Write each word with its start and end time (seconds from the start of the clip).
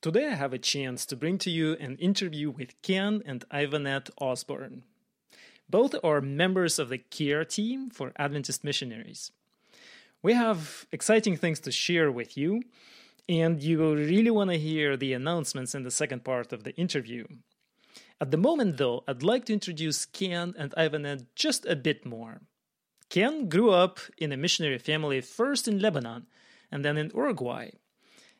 Today 0.00 0.28
I 0.28 0.36
have 0.36 0.52
a 0.52 0.58
chance 0.58 1.04
to 1.06 1.16
bring 1.16 1.38
to 1.38 1.50
you 1.50 1.72
an 1.80 1.96
interview 1.96 2.50
with 2.50 2.80
Ken 2.82 3.20
and 3.26 3.44
Ivanette 3.52 4.10
Osborne. 4.20 4.84
Both 5.68 5.96
are 6.04 6.20
members 6.20 6.78
of 6.78 6.88
the 6.88 6.98
CARE 6.98 7.44
team 7.44 7.90
for 7.90 8.12
Adventist 8.14 8.62
missionaries. 8.62 9.32
We 10.22 10.34
have 10.34 10.86
exciting 10.92 11.36
things 11.36 11.58
to 11.60 11.72
share 11.72 12.12
with 12.12 12.36
you, 12.38 12.62
and 13.28 13.60
you 13.60 13.78
will 13.78 13.96
really 13.96 14.30
want 14.30 14.50
to 14.50 14.56
hear 14.56 14.96
the 14.96 15.14
announcements 15.14 15.74
in 15.74 15.82
the 15.82 15.90
second 15.90 16.22
part 16.22 16.52
of 16.52 16.62
the 16.62 16.76
interview. 16.76 17.26
At 18.20 18.30
the 18.30 18.36
moment, 18.36 18.76
though, 18.76 19.02
I'd 19.08 19.24
like 19.24 19.46
to 19.46 19.52
introduce 19.52 20.06
Ken 20.06 20.54
and 20.56 20.72
Ivanette 20.76 21.34
just 21.34 21.66
a 21.66 21.74
bit 21.74 22.06
more. 22.06 22.42
Ken 23.08 23.48
grew 23.48 23.72
up 23.72 23.98
in 24.16 24.30
a 24.30 24.36
missionary 24.36 24.78
family 24.78 25.20
first 25.20 25.66
in 25.66 25.80
Lebanon 25.80 26.26
and 26.70 26.84
then 26.84 26.96
in 26.96 27.10
Uruguay. 27.12 27.70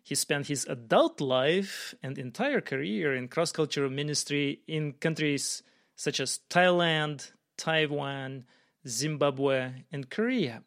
He 0.09 0.15
spent 0.15 0.47
his 0.47 0.65
adult 0.65 1.21
life 1.21 1.95
and 2.03 2.17
entire 2.17 2.63
career 2.63 3.15
in 3.15 3.29
cross 3.29 3.53
cultural 3.53 3.91
ministry 3.91 4.63
in 4.67 4.95
countries 4.95 5.63
such 5.97 6.19
as 6.19 6.41
Thailand, 6.49 7.31
Taiwan, 7.59 8.47
Zimbabwe, 8.87 9.85
and 9.93 10.09
Korea. 10.09 10.63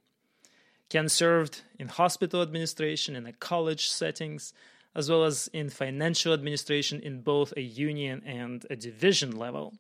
Ken 0.90 1.10
served 1.10 1.64
in 1.80 1.88
hospital 1.88 2.44
administration 2.44 3.16
and 3.16 3.40
college 3.40 3.90
settings, 3.90 4.54
as 4.94 5.10
well 5.10 5.24
as 5.24 5.50
in 5.52 5.72
financial 5.72 6.34
administration 6.34 7.00
in 7.00 7.24
both 7.24 7.52
a 7.58 7.62
union 7.62 8.22
and 8.24 8.68
a 8.70 8.76
division 8.76 9.36
level. 9.36 9.74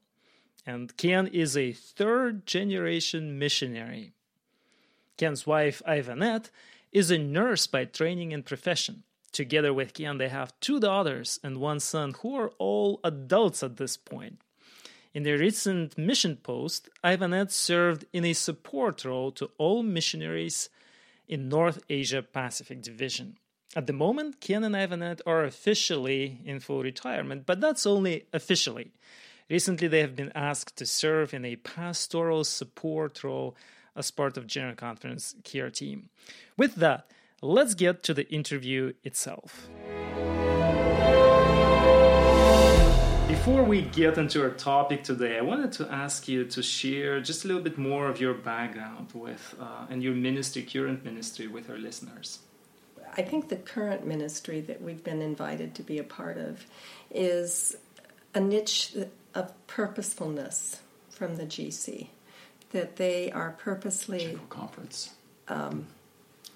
And 0.65 0.97
Ken 0.97 1.27
is 1.27 1.55
a 1.55 1.73
third 1.73 2.47
generation 2.47 3.37
missionary. 3.37 4.13
Ken's 5.17 5.45
wife, 5.45 5.83
Ivanette, 5.87 6.49
is 6.91 7.11
a 7.11 7.19
nurse 7.19 7.67
by 7.67 7.85
training 7.85 8.33
and 8.33 8.43
profession. 8.43 9.03
Together 9.31 9.73
with 9.73 9.93
Ken, 9.93 10.17
they 10.17 10.29
have 10.29 10.59
two 10.59 10.79
daughters 10.79 11.39
and 11.43 11.57
one 11.57 11.79
son 11.79 12.15
who 12.21 12.35
are 12.35 12.51
all 12.57 12.99
adults 13.03 13.63
at 13.63 13.77
this 13.77 13.95
point. 13.95 14.41
In 15.13 15.23
their 15.23 15.37
recent 15.37 15.97
mission 15.97 16.37
post, 16.37 16.89
Ivanette 17.03 17.51
served 17.51 18.05
in 18.13 18.25
a 18.25 18.33
support 18.33 19.03
role 19.03 19.31
to 19.33 19.51
all 19.57 19.83
missionaries 19.83 20.69
in 21.27 21.49
North 21.49 21.83
Asia 21.89 22.21
Pacific 22.21 22.81
Division. 22.81 23.37
At 23.75 23.87
the 23.87 23.93
moment, 23.93 24.41
Ken 24.41 24.63
and 24.65 24.75
Ivanette 24.75 25.21
are 25.25 25.45
officially 25.45 26.41
in 26.45 26.59
full 26.59 26.83
retirement, 26.83 27.45
but 27.45 27.61
that's 27.61 27.85
only 27.85 28.25
officially. 28.33 28.91
Recently, 29.49 29.87
they 29.87 29.99
have 29.99 30.15
been 30.15 30.31
asked 30.35 30.77
to 30.77 30.85
serve 30.85 31.33
in 31.33 31.45
a 31.45 31.57
pastoral 31.57 32.43
support 32.43 33.23
role 33.23 33.55
as 33.95 34.11
part 34.11 34.37
of 34.37 34.47
General 34.47 34.75
Conference 34.75 35.35
CARE 35.43 35.69
team. 35.69 36.09
With 36.57 36.75
that, 36.75 37.09
let's 37.41 37.73
get 37.73 38.03
to 38.03 38.13
the 38.13 38.29
interview 38.31 38.93
itself. 39.03 39.69
Before 43.27 43.63
we 43.63 43.81
get 43.81 44.19
into 44.19 44.43
our 44.43 44.51
topic 44.51 45.03
today, 45.03 45.39
I 45.39 45.41
wanted 45.41 45.71
to 45.73 45.91
ask 45.91 46.27
you 46.27 46.45
to 46.45 46.61
share 46.61 47.19
just 47.19 47.43
a 47.43 47.47
little 47.47 47.63
bit 47.63 47.77
more 47.77 48.07
of 48.07 48.21
your 48.21 48.35
background 48.35 49.09
with 49.15 49.55
uh, 49.59 49.87
and 49.89 50.03
your 50.03 50.13
ministry, 50.13 50.61
current 50.61 51.03
ministry, 51.03 51.47
with 51.47 51.69
our 51.69 51.77
listeners. 51.77 52.39
I 53.17 53.23
think 53.23 53.49
the 53.49 53.55
current 53.55 54.05
ministry 54.05 54.61
that 54.61 54.81
we've 54.81 55.03
been 55.03 55.21
invited 55.21 55.73
to 55.75 55.83
be 55.83 55.97
a 55.97 56.03
part 56.03 56.37
of 56.37 56.65
is 57.09 57.75
a 58.35 58.39
niche 58.39 58.95
of 59.33 59.67
purposefulness 59.67 60.81
from 61.09 61.37
the 61.37 61.45
GC. 61.45 62.07
That 62.73 62.97
they 62.97 63.31
are 63.31 63.55
purposely 63.57 64.19
General 64.19 64.45
conference. 64.49 65.15
Um, 65.47 65.87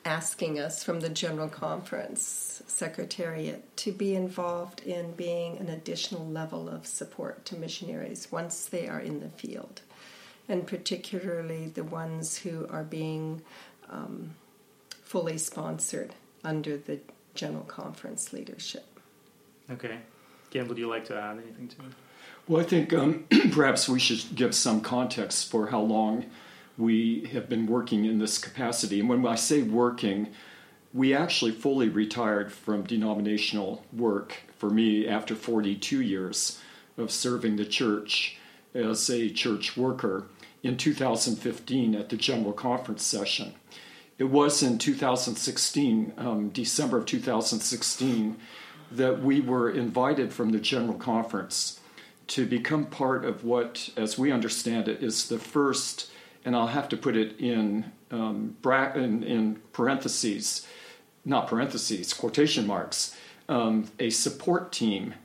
asking 0.06 0.60
us 0.60 0.84
from 0.84 1.00
the 1.00 1.10
General 1.10 1.50
Conference 1.50 2.62
Secretariat 2.68 3.76
to 3.78 3.92
be 3.92 4.16
involved 4.16 4.82
in 4.82 5.12
being 5.14 5.58
an 5.58 5.68
additional 5.68 6.26
level 6.28 6.70
of 6.70 6.86
support 6.86 7.44
to 7.46 7.56
missionaries 7.56 8.32
once 8.32 8.66
they 8.66 8.88
are 8.88 9.00
in 9.00 9.20
the 9.20 9.30
field, 9.30 9.82
and 10.48 10.68
particularly 10.68 11.68
the 11.68 11.84
ones 11.84 12.38
who 12.38 12.68
are 12.70 12.84
being 12.84 13.42
um, 13.90 14.36
fully 15.04 15.40
sponsored 15.40 16.14
under 16.44 16.78
the 16.78 17.00
General 17.34 17.64
Conference 17.64 18.32
leadership. 18.32 18.86
Okay. 19.72 19.98
Ken, 20.52 20.68
would 20.68 20.78
you 20.78 20.88
like 20.88 21.06
to 21.06 21.20
add 21.20 21.38
anything 21.38 21.68
to 21.68 21.76
it? 21.78 21.92
Well, 22.48 22.62
I 22.62 22.66
think 22.66 22.94
um, 22.94 23.26
perhaps 23.52 23.90
we 23.90 24.00
should 24.00 24.36
give 24.36 24.54
some 24.54 24.82
context 24.82 25.50
for 25.50 25.68
how 25.68 25.82
long 25.82 26.26
we 26.78 27.30
have 27.32 27.50
been 27.50 27.68
working 27.68 28.06
in 28.06 28.20
this 28.20 28.38
capacity. 28.38 29.00
And 29.00 29.10
when 29.10 29.26
I 29.26 29.36
say 29.36 29.62
working, 29.62 30.30
we 30.94 31.14
actually 31.14 31.52
fully 31.52 31.90
retired 31.90 32.52
from 32.52 32.84
denominational 32.84 33.84
work 33.94 34.44
for 34.58 34.70
me 34.70 35.08
after 35.08 35.36
42 35.36 36.02
years 36.02 36.60
of 36.98 37.12
serving 37.12 37.58
the 37.58 37.66
church 37.66 38.38
as 38.74 39.10
a 39.10 39.30
church 39.30 39.78
worker 39.78 40.26
in 40.64 40.78
2015 40.78 41.96
at 41.96 42.10
the 42.10 42.18
General 42.18 42.54
Conference 42.54 43.04
session. 43.04 43.54
It 44.18 44.26
was 44.26 44.64
in 44.64 44.78
2016, 44.78 46.14
um, 46.18 46.50
December 46.50 46.98
of 46.98 47.06
2016, 47.06 48.38
that 48.92 49.22
we 49.22 49.42
were 49.42 49.70
invited 49.70 50.32
from 50.32 50.52
the 50.52 50.60
General 50.60 50.98
Conference 50.98 51.80
to 52.28 52.46
become 52.46 52.86
part 52.86 53.26
of 53.26 53.44
what, 53.44 53.90
as 53.98 54.18
we 54.18 54.32
understand 54.32 54.88
it, 54.88 55.04
is 55.04 55.28
the 55.28 55.38
first 55.38 56.10
and 56.46 56.56
I'll 56.56 56.68
have 56.68 56.88
to 56.90 56.98
put 56.98 57.18
it 57.18 57.40
in, 57.40 57.92
um, 58.12 58.56
bra- 58.62 58.94
in, 58.94 59.24
in, 59.24 59.56
parentheses, 59.74 60.66
not 61.26 61.48
parentheses, 61.48 62.14
quotation 62.14 62.68
marks, 62.68 63.18
um, 63.50 63.90
a 64.00 64.12
support 64.12 64.72
team 64.72 65.16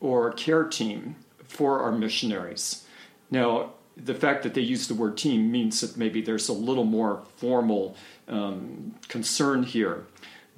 or 0.00 0.32
care 0.32 0.64
team 0.64 1.16
for 1.44 1.80
our 1.80 1.92
missionaries. 1.92 2.84
Now, 3.30 3.70
the 3.96 4.14
fact 4.14 4.42
that 4.42 4.54
they 4.54 4.60
use 4.60 4.88
the 4.88 4.94
word 4.94 5.16
team 5.16 5.52
means 5.52 5.80
that 5.80 5.96
maybe 5.96 6.20
there's 6.20 6.48
a 6.48 6.52
little 6.52 6.84
more 6.84 7.22
formal 7.36 7.96
um, 8.26 8.96
concern 9.08 9.62
here. 9.62 10.04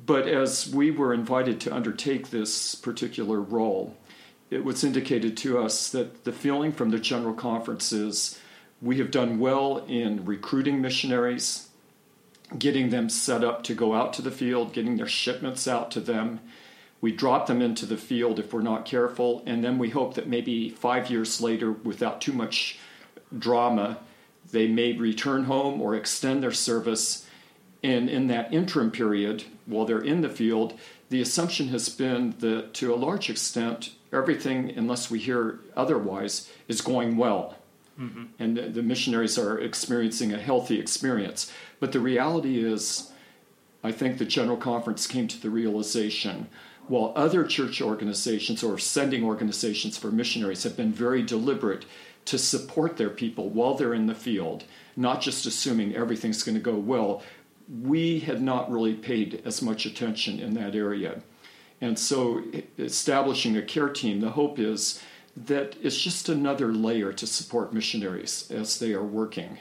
But 0.05 0.27
as 0.27 0.73
we 0.75 0.91
were 0.91 1.13
invited 1.13 1.61
to 1.63 1.75
undertake 1.75 2.31
this 2.31 2.75
particular 2.75 3.41
role, 3.41 3.97
it 4.51 4.65
was 4.65 4.85
indicated 4.85 5.37
to 5.39 5.59
us 5.59 5.91
that 5.91 6.25
the 6.25 6.33
feeling 6.33 6.73
from 6.73 6.91
the 6.91 6.99
General 6.99 7.35
Conference 7.35 7.93
is 7.93 8.39
we 8.87 8.99
have 8.99 9.11
done 9.11 9.39
well 9.39 9.85
in 9.89 10.25
recruiting 10.25 10.81
missionaries, 10.81 11.69
getting 12.59 12.91
them 12.91 13.09
set 13.09 13.43
up 13.43 13.65
to 13.65 13.75
go 13.75 13.95
out 13.95 14.13
to 14.15 14.23
the 14.23 14.31
field, 14.31 14.73
getting 14.73 14.97
their 14.97 15.09
shipments 15.09 15.67
out 15.67 15.91
to 15.91 16.01
them. 16.01 16.41
We 17.01 17.13
drop 17.13 17.47
them 17.47 17.61
into 17.61 17.85
the 17.85 17.97
field 17.97 18.39
if 18.39 18.53
we're 18.53 18.63
not 18.63 18.87
careful, 18.87 19.43
and 19.45 19.63
then 19.63 19.79
we 19.79 19.91
hope 19.91 20.15
that 20.15 20.29
maybe 20.29 20.71
five 20.71 21.11
years 21.11 21.41
later, 21.41 21.73
without 21.73 22.21
too 22.21 22.33
much 22.33 22.79
drama, 23.37 23.99
they 24.53 24.69
may 24.69 24.93
return 24.93 25.45
home 25.45 25.81
or 25.83 25.95
extend 25.95 26.43
their 26.43 26.53
service. 26.53 27.29
And 27.83 28.09
in 28.09 28.29
that 28.29 28.55
interim 28.55 28.91
period, 28.91 29.45
while 29.67 29.85
they're 29.85 30.01
in 30.01 30.23
the 30.23 30.29
field, 30.29 30.79
the 31.09 31.21
assumption 31.21 31.69
has 31.69 31.89
been 31.89 32.35
that 32.39 32.73
to 32.75 32.95
a 32.95 32.97
large 32.97 33.29
extent, 33.29 33.91
everything, 34.13 34.73
unless 34.77 35.11
we 35.11 35.19
hear 35.19 35.61
otherwise, 35.77 36.51
is 36.69 36.81
going 36.81 37.17
well. 37.17 37.57
Mm-hmm. 37.99 38.25
And 38.39 38.57
the, 38.57 38.63
the 38.63 38.83
missionaries 38.83 39.39
are 39.39 39.59
experiencing 39.59 40.33
a 40.33 40.39
healthy 40.39 40.79
experience. 40.79 41.53
But 41.81 41.93
the 41.93 42.01
reality 42.01 42.63
is, 42.63 43.13
I 43.83 43.93
think 43.93 44.19
the 44.19 44.25
General 44.25 44.57
Conference 44.57 45.07
came 45.07 45.29
to 45.29 45.41
the 45.41 45.51
realization 45.51 46.49
while 46.89 47.13
other 47.17 47.45
church 47.45 47.83
organizations 47.83 48.63
or 48.63 48.79
sending 48.79 49.25
organizations 49.25 49.99
for 49.99 50.11
missionaries 50.11 50.63
have 50.63 50.77
been 50.77 50.93
very 50.93 51.23
deliberate 51.23 51.85
to 52.27 52.39
support 52.39 52.97
their 52.97 53.11
people 53.11 53.49
while 53.49 53.75
they're 53.75 53.95
in 53.95 54.07
the 54.07 54.15
field, 54.15 54.65
not 54.97 55.21
just 55.21 55.47
assuming 55.47 55.95
everything's 55.95 56.43
going 56.43 56.57
to 56.57 56.61
go 56.61 56.77
well, 56.77 57.23
we 57.83 58.21
had 58.21 58.43
not 58.43 58.71
really 58.71 58.95
paid 58.95 59.43
as 59.45 59.63
much 59.63 59.87
attention 59.87 60.39
in 60.39 60.55
that 60.55 60.75
area. 60.75 61.23
And 61.81 61.99
so, 61.99 62.43
establishing 62.79 63.57
a 63.57 63.63
care 63.63 63.89
team, 63.89 64.21
the 64.21 64.31
hope 64.31 64.59
is 64.59 65.03
that 65.37 65.77
it's 65.83 65.99
just 65.99 66.29
another 66.29 66.73
layer 66.73 67.13
to 67.13 67.27
support 67.27 67.73
missionaries 67.73 68.51
as 68.51 68.79
they 68.79 68.95
are 68.95 69.05
working, 69.05 69.59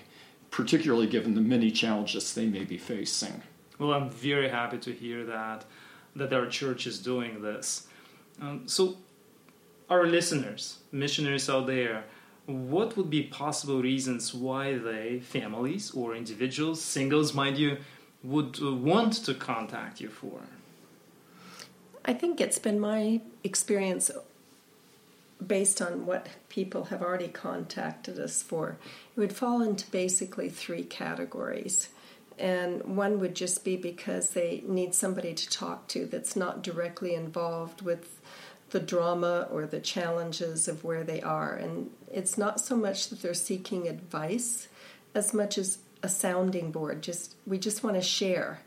particularly 0.50 1.08
given 1.08 1.36
the 1.36 1.42
many 1.42 1.70
challenges 1.70 2.34
they 2.34 2.46
may 2.46 2.64
be 2.64 2.78
facing. 2.78 3.42
Well, 3.78 3.94
I'm 3.94 4.10
very 4.10 4.48
happy 4.50 4.78
to 4.78 4.94
hear 4.94 5.26
that 5.26 5.66
that 6.16 6.32
our 6.32 6.48
church 6.48 6.88
is 6.88 7.00
doing 7.00 7.42
this. 7.42 7.88
Um, 8.42 8.68
so, 8.68 8.98
our 9.90 10.08
listeners, 10.08 10.80
missionaries 10.92 11.50
out 11.50 11.68
there, 11.68 12.06
what 12.46 12.96
would 12.96 13.10
be 13.10 13.24
possible 13.24 13.82
reasons 13.82 14.34
why 14.34 14.78
they, 14.78 15.20
families 15.20 15.92
or 15.92 16.16
individuals, 16.16 16.82
singles, 16.82 17.34
mind 17.34 17.58
you, 17.58 17.78
would 18.24 18.60
uh, 18.62 18.74
want 18.74 19.14
to 19.26 19.34
contact 19.34 20.00
you 20.00 20.10
for? 20.10 20.40
I 22.06 22.14
think 22.14 22.40
it's 22.40 22.60
been 22.60 22.80
my 22.80 23.20
experience 23.44 24.10
based 25.46 25.82
on 25.82 26.06
what 26.06 26.28
people 26.50 26.86
have 26.86 27.02
already 27.02 27.28
contacted 27.28 28.20
us 28.20 28.42
for, 28.42 28.78
it 29.16 29.20
would 29.20 29.34
fall 29.34 29.62
into 29.62 29.90
basically 29.92 30.50
three 30.50 30.84
categories. 30.84 31.90
And 32.38 32.98
one 32.98 33.20
would 33.20 33.36
just 33.36 33.64
be 33.64 33.78
because 33.78 34.32
they 34.32 34.64
need 34.68 34.94
somebody 34.94 35.34
to 35.34 35.50
talk 35.50 35.88
to 35.90 36.06
that's 36.06 36.36
not 36.36 36.64
directly 36.64 37.14
involved 37.16 37.82
with 37.82 38.20
the 38.72 38.80
drama 38.80 39.48
or 39.52 39.66
the 39.66 39.80
challenges 39.80 40.68
of 40.68 40.84
where 40.84 41.04
they 41.04 41.22
are. 41.22 41.54
And 41.56 41.92
it's 42.12 42.38
not 42.38 42.60
so 42.60 42.76
much 42.76 43.10
that 43.10 43.22
they're 43.22 43.34
seeking 43.34 43.88
advice 43.88 44.68
as 45.14 45.34
much 45.34 45.58
as 45.58 45.78
a 46.04 46.10
sounding 46.10 46.72
board. 46.72 47.02
Just 47.02 47.36
we 47.46 47.58
just 47.58 47.84
want 47.84 47.96
to 47.96 48.02
share. 48.02 48.62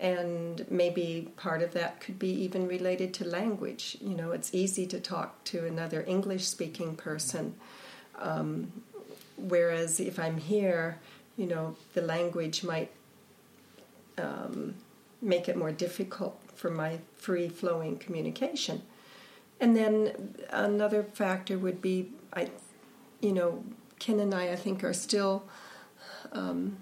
And 0.00 0.66
maybe 0.70 1.32
part 1.36 1.62
of 1.62 1.72
that 1.72 2.00
could 2.00 2.18
be 2.18 2.30
even 2.30 2.66
related 2.66 3.14
to 3.14 3.24
language. 3.24 3.96
You 4.00 4.16
know, 4.16 4.32
it's 4.32 4.52
easy 4.52 4.86
to 4.88 5.00
talk 5.00 5.44
to 5.44 5.66
another 5.66 6.04
English 6.06 6.46
speaking 6.46 6.96
person. 6.96 7.54
Um, 8.18 8.72
whereas 9.36 10.00
if 10.00 10.18
I'm 10.18 10.38
here, 10.38 10.98
you 11.36 11.46
know, 11.46 11.76
the 11.94 12.02
language 12.02 12.64
might 12.64 12.90
um, 14.18 14.74
make 15.22 15.48
it 15.48 15.56
more 15.56 15.72
difficult 15.72 16.40
for 16.54 16.70
my 16.70 16.98
free 17.16 17.48
flowing 17.48 17.96
communication. 17.96 18.82
And 19.60 19.76
then 19.76 20.34
another 20.50 21.04
factor 21.04 21.58
would 21.58 21.80
be, 21.80 22.10
I, 22.32 22.50
you 23.20 23.32
know, 23.32 23.64
Ken 23.98 24.20
and 24.20 24.34
I, 24.34 24.50
I 24.50 24.56
think, 24.56 24.84
are 24.84 24.92
still, 24.92 25.44
um, 26.32 26.78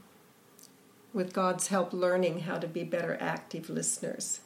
with 1.13 1.33
God's 1.33 1.69
help, 1.69 1.93
learning 1.93 2.41
how 2.41 2.59
to 2.59 2.67
be 2.67 2.85
better 2.85 3.17
active 3.21 3.69
listeners. 3.69 4.41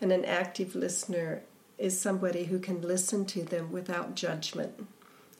And 0.00 0.12
an 0.12 0.24
active 0.24 0.74
listener 0.74 1.42
is 1.78 2.00
somebody 2.00 2.44
who 2.44 2.58
can 2.58 2.80
listen 2.82 3.24
to 3.26 3.42
them 3.42 3.70
without 3.70 4.14
judgment. 4.14 4.86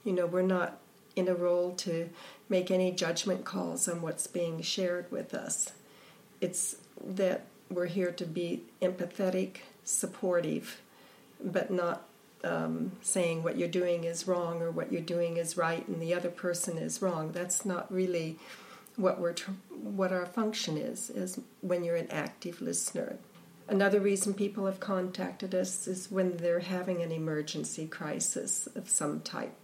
You 0.04 0.12
know, 0.12 0.26
we're 0.26 0.42
not 0.42 0.78
in 1.14 1.28
a 1.28 1.34
role 1.34 1.72
to 1.72 2.10
make 2.48 2.70
any 2.70 2.92
judgment 2.92 3.44
calls 3.44 3.88
on 3.88 4.02
what's 4.02 4.26
being 4.26 4.60
shared 4.60 5.10
with 5.10 5.34
us. 5.34 5.72
It's 6.40 6.76
that 7.04 7.46
we're 7.70 7.86
here 7.86 8.12
to 8.12 8.24
be 8.24 8.62
empathetic, 8.82 9.58
supportive, 9.84 10.80
but 11.42 11.70
not 11.70 12.06
um, 12.44 12.92
saying 13.02 13.42
what 13.42 13.56
you're 13.56 13.68
doing 13.68 14.04
is 14.04 14.28
wrong 14.28 14.62
or 14.62 14.70
what 14.70 14.92
you're 14.92 15.00
doing 15.00 15.36
is 15.36 15.56
right 15.56 15.86
and 15.88 16.00
the 16.00 16.14
other 16.14 16.28
person 16.28 16.78
is 16.78 17.02
wrong. 17.02 17.32
That's 17.32 17.64
not 17.64 17.92
really 17.92 18.38
what 18.96 19.20
we're 19.20 19.32
tr- 19.32 19.50
what 19.70 20.12
our 20.12 20.26
function 20.26 20.76
is. 20.76 21.10
Is 21.10 21.40
when 21.60 21.84
you're 21.84 21.96
an 21.96 22.10
active 22.10 22.60
listener. 22.60 23.18
Another 23.68 23.98
reason 23.98 24.32
people 24.32 24.66
have 24.66 24.78
contacted 24.78 25.52
us 25.54 25.88
is 25.88 26.10
when 26.10 26.36
they're 26.36 26.60
having 26.60 27.02
an 27.02 27.10
emergency 27.10 27.86
crisis 27.86 28.68
of 28.76 28.88
some 28.88 29.20
type 29.20 29.58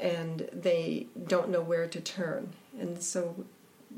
and 0.00 0.48
they 0.52 1.06
don't 1.26 1.50
know 1.50 1.60
where 1.60 1.86
to 1.86 2.00
turn. 2.00 2.54
And 2.78 3.02
so 3.02 3.44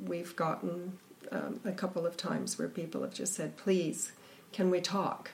we've 0.04 0.34
gotten 0.36 0.98
um, 1.30 1.60
a 1.64 1.72
couple 1.72 2.06
of 2.06 2.16
times 2.16 2.58
where 2.58 2.68
people 2.68 3.02
have 3.02 3.14
just 3.14 3.34
said, 3.34 3.56
please, 3.56 4.12
can 4.52 4.70
we 4.70 4.80
talk? 4.80 5.30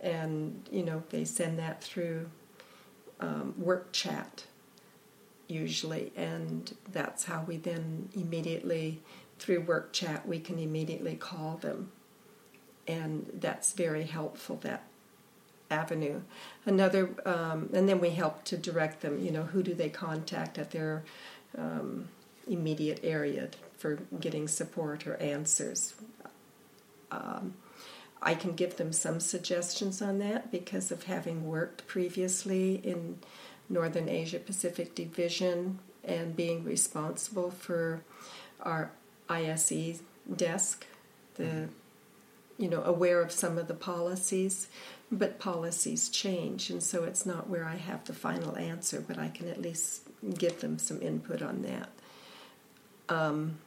And, 0.00 0.68
you 0.70 0.82
know, 0.82 1.02
they 1.10 1.24
send 1.24 1.58
that 1.58 1.82
through 1.82 2.28
um, 3.20 3.54
work 3.56 3.92
chat 3.92 4.44
usually, 5.48 6.12
and 6.16 6.76
that's 6.92 7.24
how 7.24 7.44
we 7.46 7.56
then 7.56 8.08
immediately, 8.14 9.00
through 9.38 9.60
work 9.60 9.92
chat, 9.92 10.26
we 10.26 10.38
can 10.38 10.58
immediately 10.58 11.16
call 11.16 11.56
them. 11.56 11.90
And 12.86 13.30
that's 13.40 13.72
very 13.72 14.04
helpful, 14.04 14.56
that 14.62 14.84
avenue. 15.70 16.20
Another, 16.66 17.10
um, 17.26 17.70
and 17.72 17.88
then 17.88 18.00
we 18.00 18.10
help 18.10 18.44
to 18.44 18.56
direct 18.56 19.00
them, 19.00 19.18
you 19.18 19.30
know, 19.30 19.44
who 19.44 19.62
do 19.62 19.74
they 19.74 19.88
contact 19.88 20.58
at 20.58 20.70
their 20.70 21.04
um, 21.56 22.08
immediate 22.46 23.00
area 23.02 23.48
for 23.76 23.96
getting 24.20 24.48
support 24.48 25.06
or 25.06 25.16
answers. 25.16 25.94
Um, 27.10 27.54
I 28.22 28.34
can 28.34 28.54
give 28.54 28.76
them 28.76 28.92
some 28.92 29.20
suggestions 29.20 30.00
on 30.00 30.18
that 30.18 30.50
because 30.50 30.90
of 30.90 31.04
having 31.04 31.46
worked 31.46 31.86
previously 31.86 32.76
in 32.76 33.18
Northern 33.68 34.08
Asia 34.08 34.38
Pacific 34.38 34.94
Division 34.94 35.78
and 36.04 36.36
being 36.36 36.64
responsible 36.64 37.50
for 37.50 38.02
our 38.60 38.90
ISE 39.28 40.02
desk, 40.34 40.86
the 41.36 41.68
you 42.58 42.68
know 42.68 42.82
aware 42.82 43.20
of 43.20 43.32
some 43.32 43.58
of 43.58 43.68
the 43.68 43.74
policies, 43.74 44.68
but 45.10 45.38
policies 45.38 46.08
change, 46.08 46.70
and 46.70 46.82
so 46.82 47.04
it's 47.04 47.26
not 47.26 47.48
where 47.48 47.64
I 47.64 47.76
have 47.76 48.04
the 48.04 48.12
final 48.12 48.56
answer, 48.56 49.02
but 49.06 49.18
I 49.18 49.28
can 49.28 49.48
at 49.48 49.60
least 49.60 50.02
give 50.38 50.60
them 50.60 50.78
some 50.78 51.00
input 51.02 51.42
on 51.42 51.62
that. 51.62 51.88
Um, 53.08 53.58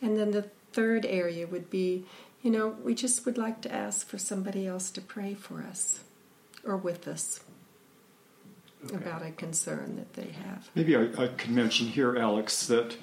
and 0.00 0.16
then 0.16 0.30
the 0.30 0.48
third 0.72 1.06
area 1.06 1.46
would 1.46 1.70
be, 1.70 2.04
you 2.42 2.50
know, 2.50 2.68
we 2.82 2.94
just 2.94 3.24
would 3.26 3.38
like 3.38 3.60
to 3.62 3.72
ask 3.72 4.08
for 4.08 4.18
somebody 4.18 4.66
else 4.66 4.90
to 4.90 5.00
pray 5.00 5.34
for 5.34 5.62
us 5.62 6.00
or 6.64 6.76
with 6.76 7.06
us. 7.06 7.40
About 8.92 9.22
a 9.22 9.30
concern 9.30 9.96
that 9.96 10.12
they 10.14 10.32
have. 10.32 10.68
Maybe 10.74 10.96
I, 10.96 11.02
I 11.16 11.28
could 11.28 11.50
mention 11.50 11.86
here, 11.86 12.16
Alex, 12.16 12.66
that 12.66 12.96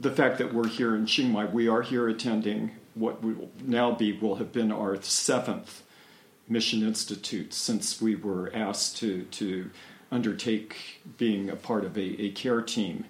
the 0.00 0.10
fact 0.10 0.38
that 0.38 0.54
we're 0.54 0.68
here 0.68 0.94
in 0.94 1.06
Chiang 1.06 1.32
Mai, 1.32 1.46
we 1.46 1.68
are 1.68 1.82
here 1.82 2.08
attending 2.08 2.72
what 2.94 3.22
will 3.22 3.50
now 3.64 3.92
be 3.92 4.12
will 4.12 4.36
have 4.36 4.52
been 4.52 4.72
our 4.72 5.00
seventh 5.02 5.82
mission 6.48 6.82
institute 6.82 7.54
since 7.54 8.00
we 8.00 8.16
were 8.16 8.50
asked 8.54 8.96
to 8.98 9.22
to 9.24 9.70
undertake 10.10 11.00
being 11.16 11.48
a 11.48 11.56
part 11.56 11.84
of 11.84 11.96
a, 11.96 12.20
a 12.20 12.30
care 12.32 12.60
team. 12.60 13.04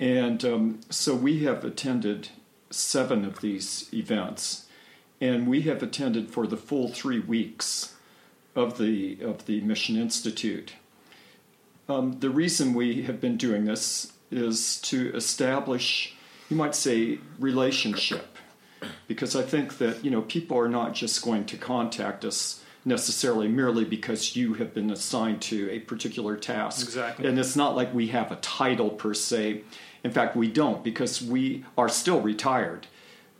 And 0.00 0.44
um, 0.44 0.80
so 0.90 1.14
we 1.14 1.44
have 1.44 1.64
attended 1.64 2.28
seven 2.70 3.24
of 3.24 3.40
these 3.40 3.88
events, 3.94 4.66
and 5.20 5.46
we 5.46 5.62
have 5.62 5.82
attended 5.82 6.30
for 6.30 6.46
the 6.46 6.56
full 6.56 6.88
three 6.88 7.20
weeks 7.20 7.94
of 8.56 8.78
the 8.78 9.18
of 9.22 9.46
the 9.46 9.60
Mission 9.60 9.96
Institute. 9.96 10.74
Um, 11.88 12.18
the 12.20 12.30
reason 12.30 12.74
we 12.74 13.02
have 13.02 13.20
been 13.20 13.36
doing 13.36 13.64
this 13.64 14.12
is 14.30 14.80
to 14.82 15.14
establish, 15.14 16.14
you 16.48 16.56
might 16.56 16.74
say, 16.74 17.18
relationship, 17.38 18.38
because 19.06 19.36
I 19.36 19.42
think 19.42 19.78
that 19.78 20.04
you 20.04 20.10
know 20.10 20.22
people 20.22 20.58
are 20.58 20.68
not 20.68 20.94
just 20.94 21.22
going 21.22 21.44
to 21.46 21.56
contact 21.56 22.24
us 22.24 22.62
necessarily 22.84 23.48
merely 23.48 23.84
because 23.84 24.36
you 24.36 24.54
have 24.54 24.74
been 24.74 24.90
assigned 24.90 25.40
to 25.40 25.70
a 25.70 25.78
particular 25.80 26.36
task. 26.36 26.86
Exactly. 26.86 27.26
And 27.26 27.38
it's 27.38 27.56
not 27.56 27.74
like 27.74 27.94
we 27.94 28.08
have 28.08 28.30
a 28.30 28.36
title 28.36 28.90
per 28.90 29.14
se. 29.14 29.62
In 30.02 30.10
fact, 30.10 30.36
we 30.36 30.48
don't 30.50 30.84
because 30.84 31.22
we 31.22 31.64
are 31.78 31.88
still 31.88 32.20
retired, 32.20 32.86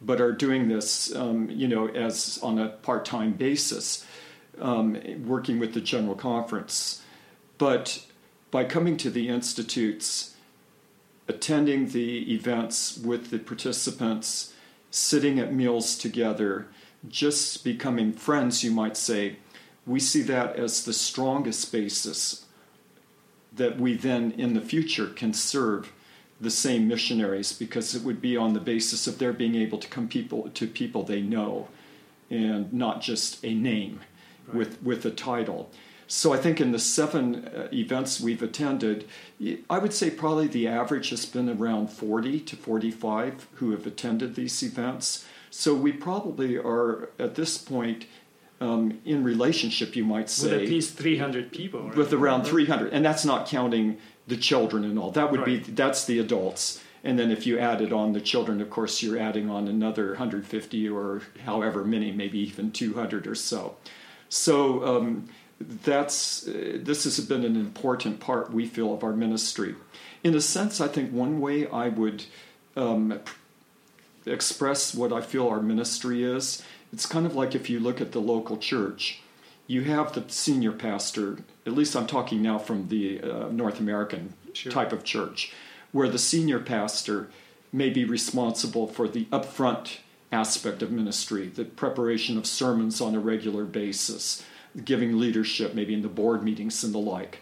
but 0.01 0.21
are 0.21 0.33
doing 0.33 0.69
this, 0.69 1.15
um, 1.15 1.51
you 1.51 1.69
know, 1.69 1.89
as 1.89 2.39
on 2.43 2.59
a 2.59 2.69
part-time 2.69 3.33
basis, 3.33 4.07
um, 4.61 4.97
working 5.27 5.59
with 5.59 5.75
the 5.75 5.81
general 5.81 6.15
conference. 6.15 7.03
But 7.59 8.05
by 8.55 8.63
coming 8.63 8.97
to 8.97 9.11
the 9.11 9.29
institutes, 9.29 10.37
attending 11.27 11.89
the 11.89 12.33
events 12.33 12.97
with 12.97 13.31
the 13.31 13.39
participants, 13.41 14.55
sitting 14.93 15.41
at 15.41 15.53
meals 15.53 15.99
together, 15.99 16.69
just 17.09 17.65
becoming 17.65 18.13
friends, 18.13 18.63
you 18.63 18.71
might 18.71 18.97
say, 18.97 19.35
we 19.85 19.99
see 19.99 20.23
that 20.23 20.55
as 20.55 20.85
the 20.85 20.93
strongest 20.93 21.73
basis 21.73 22.47
that 23.53 23.77
we 23.77 23.97
then 23.97 24.31
in 24.39 24.55
the 24.55 24.61
future 24.61 25.09
can 25.09 25.33
serve 25.33 25.93
the 26.41 26.49
same 26.49 26.87
missionaries 26.87 27.53
because 27.53 27.97
it 27.97 28.05
would 28.05 28.21
be 28.21 28.37
on 28.37 28.53
the 28.53 28.61
basis 28.61 29.09
of 29.09 29.19
their 29.19 29.33
being 29.33 29.57
able 29.57 29.79
to 29.79 29.89
come 29.89 30.07
people 30.07 30.49
to 30.51 30.69
people 30.69 31.03
they 31.03 31.21
know 31.21 31.67
and 32.31 32.73
not 32.73 33.03
just 33.03 33.45
a 33.45 33.53
name 33.53 33.99
right. 34.47 34.57
with 34.57 34.83
with 34.83 35.05
a 35.05 35.11
title 35.11 35.71
so 36.07 36.33
i 36.33 36.37
think 36.37 36.61
in 36.61 36.73
the 36.73 36.79
seven 36.79 37.47
uh, 37.47 37.69
events 37.73 38.21
we've 38.21 38.43
attended 38.43 39.07
i 39.71 39.79
would 39.79 39.93
say 39.93 40.11
probably 40.11 40.47
the 40.47 40.67
average 40.69 41.11
has 41.11 41.27
been 41.27 41.49
around 41.49 41.89
40 41.89 42.41
to 42.41 42.57
45 42.57 43.47
who 43.55 43.71
have 43.71 43.87
attended 43.87 44.35
these 44.35 44.63
events 44.63 45.25
so 45.51 45.75
we 45.75 45.93
probably 45.93 46.57
are 46.57 47.11
at 47.19 47.37
this 47.37 47.59
point 47.59 48.07
um, 48.61 49.01
in 49.05 49.25
relationship, 49.25 49.97
you 49.97 50.05
might 50.05 50.31
say, 50.31 50.51
with 50.51 50.63
at 50.63 50.69
least 50.69 50.97
300 50.97 51.53
people, 51.53 51.89
right? 51.89 51.97
with 51.97 52.13
around 52.13 52.45
300, 52.45 52.93
and 52.93 53.05
that's 53.05 53.25
not 53.25 53.47
counting 53.47 53.99
the 54.27 54.37
children 54.37 54.85
and 54.85 54.99
all. 54.99 55.11
That 55.11 55.31
would 55.31 55.41
right. 55.41 55.65
be 55.65 55.73
that's 55.73 56.05
the 56.07 56.19
adults. 56.19 56.83
And 57.03 57.19
then 57.19 57.31
if 57.31 57.47
you 57.47 57.59
added 57.59 57.93
on 57.93 58.15
the 58.15 58.21
children, 58.21 58.63
of 58.63 58.71
course, 58.71 59.03
you're 59.03 59.19
adding 59.19 59.51
on 59.51 59.69
another 59.69 60.09
150 60.09 60.89
or 60.89 61.21
however 61.45 61.85
many, 61.85 62.11
maybe 62.13 62.39
even 62.39 62.73
200 62.73 63.27
or 63.27 63.35
so. 63.35 63.77
So 64.31 64.85
um, 64.85 65.29
that's 65.61 66.47
uh, 66.49 66.79
this 66.81 67.05
has 67.05 67.21
been 67.21 67.45
an 67.45 67.57
important 67.57 68.21
part 68.21 68.53
we 68.53 68.67
feel 68.67 68.93
of 68.93 69.05
our 69.05 69.13
ministry. 69.13 69.75
In 70.23 70.35
a 70.35 70.41
sense, 70.41 70.81
I 70.81 70.89
think 70.89 71.13
one 71.13 71.41
way 71.41 71.67
I 71.67 71.89
would 71.89 72.25
um, 72.77 73.21
express 74.27 74.95
what 74.95 75.13
I 75.13 75.21
feel 75.21 75.49
our 75.49 75.61
ministry 75.61 76.25
is, 76.25 76.63
it's 76.93 77.07
kind 77.07 77.27
of 77.27 77.35
like 77.35 77.55
if 77.55 77.69
you 77.69 77.79
look 77.79 78.01
at 78.01 78.13
the 78.13 78.21
local 78.21 78.57
church 78.57 79.21
you 79.67 79.83
have 79.85 80.13
the 80.13 80.25
senior 80.29 80.73
pastor, 80.73 81.39
at 81.67 81.73
least 81.73 81.97
I'm 81.97 82.07
talking 82.07 82.43
now 82.43 82.59
from 82.59 82.89
the 82.89 83.21
uh, 83.21 83.49
North 83.51 83.81
American 83.81 84.35
sure. 84.53 84.71
type 84.71 84.93
of 84.93 85.05
church, 85.05 85.53
where 85.93 86.09
the 86.09 86.19
senior 86.19 86.61
pastor 86.61 87.31
may 87.73 87.91
be 87.91 88.05
responsible 88.05 88.87
for 88.87 89.09
the 89.09 89.25
upfront 89.27 89.99
aspect 90.31 90.83
of 90.83 90.91
ministry, 90.91 91.49
the 91.49 91.65
preparation 91.65 92.37
of 92.37 92.47
sermons 92.47 93.01
on 93.01 93.15
a 93.15 93.21
regular 93.21 93.65
basis, 93.65 94.45
giving 94.83 95.19
leadership, 95.19 95.75
maybe 95.75 95.95
in 95.95 96.03
the 96.03 96.09
board 96.09 96.43
meetings 96.43 96.83
and 96.83 96.95
the 96.95 96.99
like, 96.99 97.39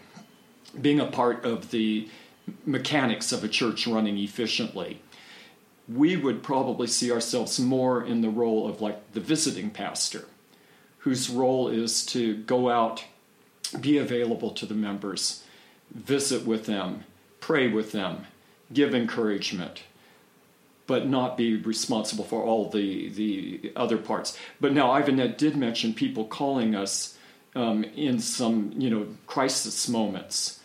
being 0.79 0.99
a 0.99 1.05
part 1.05 1.45
of 1.45 1.71
the 1.71 2.07
mechanics 2.65 3.31
of 3.31 3.43
a 3.43 3.47
church 3.47 3.87
running 3.87 4.17
efficiently. 4.17 5.01
We 5.87 6.15
would 6.15 6.43
probably 6.43 6.87
see 6.87 7.11
ourselves 7.11 7.59
more 7.59 8.03
in 8.03 8.21
the 8.21 8.29
role 8.29 8.67
of 8.67 8.81
like 8.81 9.13
the 9.13 9.19
visiting 9.19 9.69
pastor, 9.69 10.25
whose 10.99 11.29
role 11.29 11.67
is 11.67 12.05
to 12.07 12.37
go 12.37 12.69
out, 12.69 13.03
be 13.79 13.97
available 13.97 14.51
to 14.51 14.65
the 14.65 14.73
members, 14.73 15.43
visit 15.91 16.45
with 16.45 16.65
them, 16.65 17.03
pray 17.39 17.67
with 17.67 17.91
them, 17.91 18.27
give 18.71 18.95
encouragement, 18.95 19.83
but 20.87 21.07
not 21.07 21.37
be 21.37 21.55
responsible 21.57 22.23
for 22.23 22.43
all 22.43 22.69
the, 22.69 23.09
the 23.09 23.71
other 23.75 23.97
parts. 23.97 24.37
But 24.59 24.73
now, 24.73 24.93
Ivanette 24.93 25.37
did 25.37 25.55
mention 25.55 25.93
people 25.93 26.25
calling 26.25 26.75
us 26.75 27.17
um, 27.55 27.83
in 27.83 28.19
some, 28.19 28.73
you 28.77 28.89
know, 28.89 29.07
crisis 29.27 29.87
moments. 29.87 30.59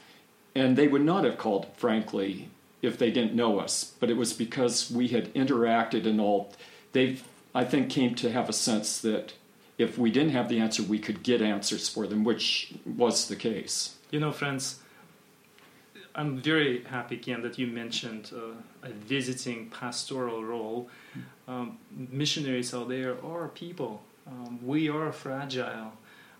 And 0.54 0.76
they 0.76 0.88
would 0.88 1.02
not 1.02 1.24
have 1.24 1.38
called, 1.38 1.66
frankly, 1.76 2.48
if 2.82 2.98
they 2.98 3.10
didn't 3.10 3.34
know 3.34 3.58
us. 3.60 3.94
But 4.00 4.10
it 4.10 4.16
was 4.16 4.32
because 4.32 4.90
we 4.90 5.08
had 5.08 5.32
interacted 5.34 6.06
and 6.06 6.20
all. 6.20 6.52
They, 6.92 7.18
I 7.54 7.64
think, 7.64 7.90
came 7.90 8.14
to 8.16 8.30
have 8.30 8.48
a 8.48 8.52
sense 8.52 9.00
that 9.02 9.34
if 9.76 9.96
we 9.96 10.10
didn't 10.10 10.32
have 10.32 10.48
the 10.48 10.58
answer, 10.58 10.82
we 10.82 10.98
could 10.98 11.22
get 11.22 11.40
answers 11.40 11.88
for 11.88 12.06
them, 12.06 12.24
which 12.24 12.74
was 12.84 13.28
the 13.28 13.36
case. 13.36 13.96
You 14.10 14.20
know, 14.20 14.32
friends, 14.32 14.80
I'm 16.14 16.38
very 16.38 16.82
happy, 16.84 17.16
Ken, 17.16 17.42
that 17.42 17.58
you 17.58 17.68
mentioned 17.68 18.32
uh, 18.34 18.88
a 18.88 18.90
visiting 18.90 19.70
pastoral 19.70 20.44
role. 20.44 20.88
Um, 21.46 21.78
missionaries 21.96 22.74
out 22.74 22.88
there 22.88 23.16
are 23.24 23.48
people. 23.48 24.02
Um, 24.26 24.58
we 24.66 24.88
are 24.88 25.12
fragile. 25.12 25.92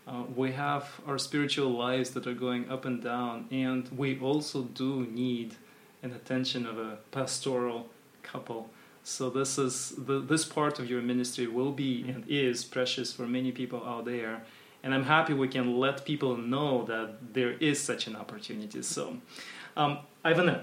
Uh, 0.08 0.22
we 0.34 0.52
have 0.52 0.88
our 1.06 1.18
spiritual 1.18 1.68
lives 1.68 2.10
that 2.10 2.26
are 2.26 2.34
going 2.34 2.70
up 2.70 2.86
and 2.86 3.02
down, 3.02 3.46
and 3.50 3.88
we 3.94 4.18
also 4.20 4.62
do 4.62 5.06
need 5.10 5.54
an 6.02 6.12
attention 6.12 6.64
of 6.64 6.78
a 6.78 6.96
pastoral 7.10 7.88
couple. 8.22 8.70
So 9.04 9.28
this 9.28 9.58
is 9.58 9.94
the, 9.98 10.20
this 10.20 10.46
part 10.46 10.78
of 10.78 10.88
your 10.88 11.02
ministry 11.02 11.46
will 11.46 11.72
be 11.72 12.08
and 12.08 12.24
is 12.26 12.64
precious 12.64 13.12
for 13.12 13.26
many 13.26 13.52
people 13.52 13.84
out 13.84 14.06
there, 14.06 14.42
and 14.82 14.94
I'm 14.94 15.04
happy 15.04 15.34
we 15.34 15.48
can 15.48 15.78
let 15.78 16.06
people 16.06 16.38
know 16.38 16.84
that 16.84 17.34
there 17.34 17.52
is 17.52 17.78
such 17.78 18.06
an 18.06 18.16
opportunity. 18.16 18.82
So. 18.82 19.18
Um, 19.76 19.98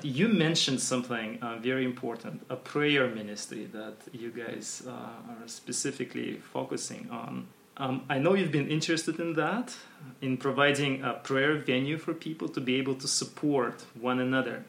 you 0.03 0.27
mentioned 0.27 0.81
something 0.81 1.39
uh, 1.41 1.57
very 1.57 1.85
important 1.85 2.45
a 2.49 2.55
prayer 2.55 3.07
ministry 3.07 3.65
that 3.71 3.95
you 4.11 4.29
guys 4.29 4.83
uh, 4.85 4.91
are 4.91 5.47
specifically 5.47 6.41
focusing 6.53 7.07
on. 7.09 7.47
Um, 7.77 8.03
I 8.09 8.19
know 8.19 8.35
you've 8.35 8.51
been 8.51 8.69
interested 8.69 9.19
in 9.19 9.33
that, 9.33 9.75
in 10.21 10.37
providing 10.37 11.03
a 11.03 11.13
prayer 11.13 11.57
venue 11.57 11.97
for 11.97 12.13
people 12.13 12.47
to 12.49 12.61
be 12.61 12.75
able 12.75 12.95
to 12.95 13.07
support 13.07 13.85
one 13.99 14.19
another. 14.19 14.63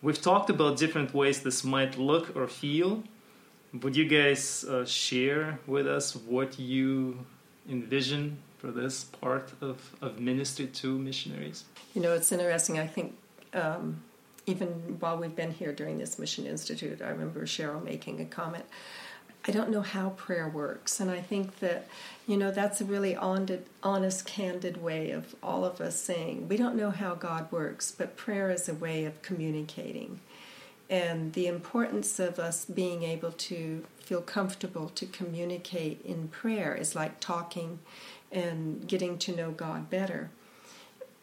We've 0.00 0.20
talked 0.20 0.48
about 0.48 0.78
different 0.78 1.12
ways 1.12 1.42
this 1.42 1.62
might 1.62 1.98
look 1.98 2.34
or 2.34 2.46
feel. 2.46 3.02
Would 3.82 3.96
you 3.96 4.06
guys 4.06 4.64
uh, 4.64 4.86
share 4.86 5.58
with 5.66 5.86
us 5.86 6.16
what 6.16 6.58
you 6.58 7.18
envision 7.68 8.38
for 8.58 8.70
this 8.70 9.04
part 9.04 9.52
of, 9.60 9.94
of 10.00 10.18
ministry 10.18 10.68
to 10.68 10.98
missionaries? 10.98 11.64
You 11.94 12.00
know, 12.00 12.14
it's 12.14 12.32
interesting. 12.32 12.78
I 12.78 12.86
think 12.86 13.14
um, 13.52 14.02
even 14.46 14.68
while 15.00 15.18
we've 15.18 15.36
been 15.36 15.50
here 15.50 15.72
during 15.72 15.98
this 15.98 16.18
Mission 16.18 16.46
Institute, 16.46 17.02
I 17.02 17.08
remember 17.08 17.44
Cheryl 17.44 17.82
making 17.84 18.20
a 18.20 18.24
comment. 18.24 18.64
I 19.44 19.52
don't 19.52 19.70
know 19.70 19.82
how 19.82 20.10
prayer 20.10 20.48
works, 20.48 20.98
and 20.98 21.10
I 21.10 21.20
think 21.20 21.60
that 21.60 21.86
you 22.26 22.36
know 22.36 22.50
that's 22.50 22.80
a 22.80 22.84
really 22.84 23.14
honest, 23.14 24.26
candid 24.26 24.82
way 24.82 25.10
of 25.10 25.36
all 25.42 25.64
of 25.64 25.80
us 25.80 26.00
saying 26.00 26.48
we 26.48 26.56
don't 26.56 26.76
know 26.76 26.90
how 26.90 27.14
God 27.14 27.50
works, 27.52 27.92
but 27.92 28.16
prayer 28.16 28.50
is 28.50 28.68
a 28.68 28.74
way 28.74 29.04
of 29.04 29.22
communicating, 29.22 30.20
and 30.90 31.32
the 31.34 31.46
importance 31.46 32.18
of 32.18 32.38
us 32.38 32.64
being 32.64 33.02
able 33.04 33.32
to 33.32 33.84
feel 33.98 34.22
comfortable 34.22 34.88
to 34.90 35.06
communicate 35.06 36.00
in 36.04 36.28
prayer 36.28 36.74
is 36.74 36.94
like 36.94 37.20
talking 37.20 37.78
and 38.32 38.86
getting 38.88 39.16
to 39.18 39.34
know 39.34 39.52
God 39.52 39.88
better, 39.88 40.30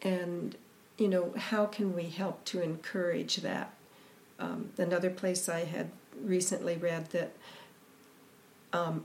and 0.00 0.56
you 0.96 1.08
know, 1.08 1.34
how 1.36 1.66
can 1.66 1.94
we 1.94 2.04
help 2.04 2.44
to 2.46 2.62
encourage 2.62 3.36
that? 3.38 3.72
Um, 4.38 4.70
another 4.78 5.10
place 5.10 5.48
I 5.48 5.64
had 5.64 5.90
recently 6.22 6.76
read 6.76 7.10
that 7.10 7.32
um, 8.74 9.04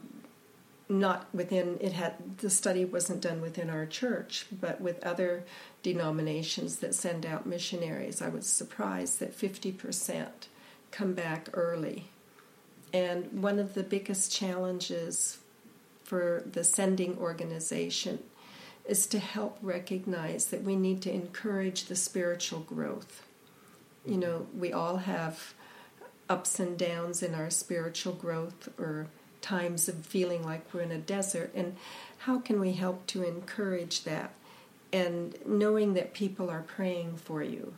not 0.89 1.27
within 1.33 1.77
it 1.79 1.93
had 1.93 2.39
the 2.39 2.49
study 2.49 2.83
wasn't 2.83 3.21
done 3.21 3.39
within 3.39 3.69
our 3.69 3.85
church, 3.85 4.47
but 4.51 4.81
with 4.81 5.05
other 5.05 5.43
denominations 5.83 6.77
that 6.77 6.95
send 6.95 7.25
out 7.25 7.45
missionaries. 7.45 8.21
I 8.21 8.29
was 8.29 8.47
surprised 8.47 9.19
that 9.19 9.37
50% 9.37 10.27
come 10.91 11.13
back 11.13 11.47
early. 11.53 12.05
And 12.91 13.43
one 13.43 13.59
of 13.59 13.75
the 13.75 13.83
biggest 13.83 14.33
challenges 14.33 15.37
for 16.03 16.43
the 16.51 16.63
sending 16.63 17.15
organization 17.19 18.19
is 18.85 19.05
to 19.05 19.19
help 19.19 19.59
recognize 19.61 20.47
that 20.47 20.63
we 20.63 20.75
need 20.75 21.03
to 21.03 21.13
encourage 21.13 21.85
the 21.85 21.95
spiritual 21.95 22.61
growth. 22.61 23.23
You 24.03 24.17
know, 24.17 24.47
we 24.57 24.73
all 24.73 24.97
have 24.97 25.53
ups 26.27 26.59
and 26.59 26.79
downs 26.79 27.21
in 27.21 27.35
our 27.35 27.51
spiritual 27.51 28.13
growth 28.13 28.69
or 28.79 29.07
times 29.41 29.87
of 29.87 30.05
feeling 30.05 30.43
like 30.43 30.73
we're 30.73 30.81
in 30.81 30.91
a 30.91 30.97
desert. 30.97 31.51
And 31.55 31.75
how 32.19 32.39
can 32.39 32.59
we 32.59 32.73
help 32.73 33.07
to 33.07 33.23
encourage 33.23 34.03
that? 34.03 34.33
And 34.91 35.37
knowing 35.45 35.93
that 35.93 36.13
people 36.13 36.49
are 36.49 36.61
praying 36.61 37.17
for 37.17 37.43
you 37.43 37.73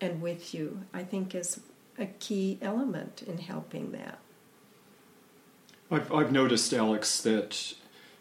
and 0.00 0.22
with 0.22 0.54
you, 0.54 0.82
I 0.92 1.04
think 1.04 1.34
is 1.34 1.60
a 1.98 2.06
key 2.06 2.58
element 2.62 3.22
in 3.26 3.38
helping 3.38 3.92
that. 3.92 4.18
I've, 5.90 6.12
I've 6.12 6.32
noticed, 6.32 6.72
Alex, 6.72 7.20
that 7.22 7.74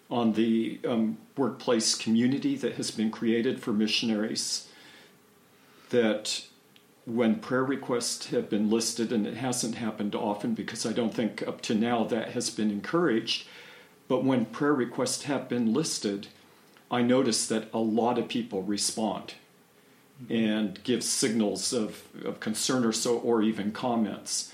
on 0.10 0.34
the 0.34 0.80
um, 0.88 1.18
workplace 1.38 1.96
community 1.96 2.56
that 2.56 2.74
has 2.74 2.92
been 2.92 3.12
created 3.12 3.62
for 3.62 3.72
missionaries. 3.72 4.68
That 5.92 6.44
when 7.10 7.40
prayer 7.40 7.64
requests 7.64 8.28
have 8.28 8.50
been 8.50 8.70
listed, 8.70 9.12
and 9.12 9.26
it 9.26 9.38
hasn't 9.38 9.76
happened 9.76 10.16
often 10.16 10.54
because 10.54 10.86
I 10.86 10.94
don't 10.94 11.14
think 11.14 11.46
up 11.48 11.62
to 11.62 11.74
now 11.76 12.04
that 12.06 12.32
has 12.32 12.50
been 12.50 12.70
encouraged, 12.70 13.48
but 14.08 14.24
when 14.24 14.46
prayer 14.46 14.74
requests 14.74 15.24
have 15.24 15.50
been 15.50 15.74
listed, 15.74 16.28
I 16.92 17.02
notice 17.02 17.48
that 17.48 17.70
a 17.74 17.80
lot 17.80 18.18
of 18.18 18.28
people 18.28 18.64
respond 18.64 19.34
and 20.30 20.84
give 20.84 21.04
signals 21.04 21.72
of, 21.74 22.04
of 22.26 22.40
concern 22.40 22.84
or 22.84 22.92
so, 22.92 23.18
or 23.20 23.42
even 23.42 23.72
comments. 23.72 24.54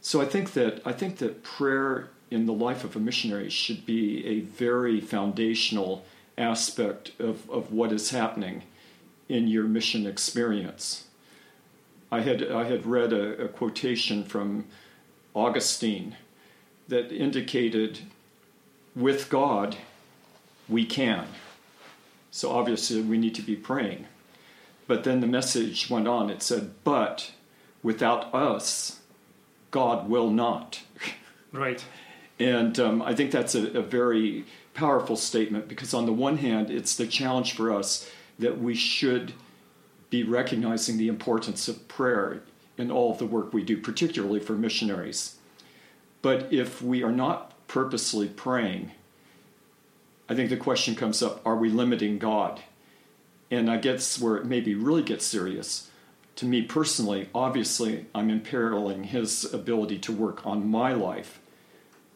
So 0.00 0.20
I 0.20 0.24
think 0.24 0.52
that 0.52 0.82
I 0.84 0.92
think 0.92 1.18
that 1.18 1.42
prayer 1.42 2.10
in 2.30 2.46
the 2.46 2.52
life 2.52 2.84
of 2.84 2.96
a 2.96 3.00
missionary 3.00 3.48
should 3.48 3.86
be 3.86 4.26
a 4.26 4.40
very 4.40 5.00
foundational 5.00 6.04
aspect 6.36 7.12
of, 7.20 7.48
of 7.48 7.72
what 7.72 7.92
is 7.92 8.10
happening 8.10 8.64
in 9.28 9.46
your 9.46 9.64
mission 9.64 10.06
experience. 10.06 11.03
I 12.14 12.20
had, 12.20 12.48
I 12.48 12.64
had 12.64 12.86
read 12.86 13.12
a, 13.12 13.44
a 13.44 13.48
quotation 13.48 14.22
from 14.22 14.66
Augustine 15.34 16.16
that 16.86 17.10
indicated 17.10 17.98
with 18.94 19.28
God, 19.28 19.76
we 20.68 20.86
can. 20.86 21.26
So 22.30 22.52
obviously, 22.52 23.02
we 23.02 23.18
need 23.18 23.34
to 23.34 23.42
be 23.42 23.56
praying. 23.56 24.06
But 24.86 25.02
then 25.02 25.20
the 25.20 25.26
message 25.26 25.90
went 25.90 26.06
on. 26.06 26.30
It 26.30 26.40
said, 26.40 26.74
but 26.84 27.32
without 27.82 28.32
us, 28.32 29.00
God 29.70 30.08
will 30.08 30.30
not. 30.30 30.82
Right. 31.52 31.84
And 32.40 32.80
um, 32.80 33.00
I 33.00 33.14
think 33.14 33.30
that's 33.30 33.54
a, 33.54 33.78
a, 33.78 33.80
very 33.80 34.44
powerful 34.74 35.14
statement 35.14 35.68
because, 35.68 35.94
on 35.94 36.04
the 36.04 36.12
one 36.12 36.38
hand, 36.38 36.68
it's 36.68 36.96
the 36.96 37.06
challenge 37.06 37.52
for 37.52 37.72
us 37.72 38.10
that 38.40 38.58
we 38.58 38.74
should 38.74 39.34
be 40.22 40.22
recognizing 40.22 40.96
the 40.96 41.08
importance 41.08 41.68
of 41.68 41.88
prayer 41.88 42.42
in 42.76 42.90
all 42.90 43.12
of 43.12 43.18
the 43.18 43.26
work 43.26 43.52
we 43.52 43.62
do, 43.62 43.76
particularly 43.76 44.40
for 44.40 44.54
missionaries. 44.54 45.36
But 46.22 46.52
if 46.52 46.82
we 46.82 47.02
are 47.02 47.12
not 47.12 47.52
purposely 47.68 48.28
praying, 48.28 48.92
I 50.28 50.34
think 50.34 50.50
the 50.50 50.56
question 50.56 50.94
comes 50.94 51.22
up 51.22 51.40
are 51.46 51.56
we 51.56 51.68
limiting 51.68 52.18
God? 52.18 52.62
And 53.50 53.70
I 53.70 53.76
guess 53.76 54.18
where 54.18 54.36
it 54.36 54.46
maybe 54.46 54.74
really 54.74 55.02
gets 55.02 55.24
serious. 55.24 55.90
To 56.36 56.46
me 56.46 56.62
personally, 56.62 57.28
obviously, 57.34 58.06
I'm 58.14 58.30
imperiling 58.30 59.04
his 59.04 59.52
ability 59.52 59.98
to 60.00 60.12
work 60.12 60.44
on 60.46 60.68
my 60.68 60.92
life 60.92 61.40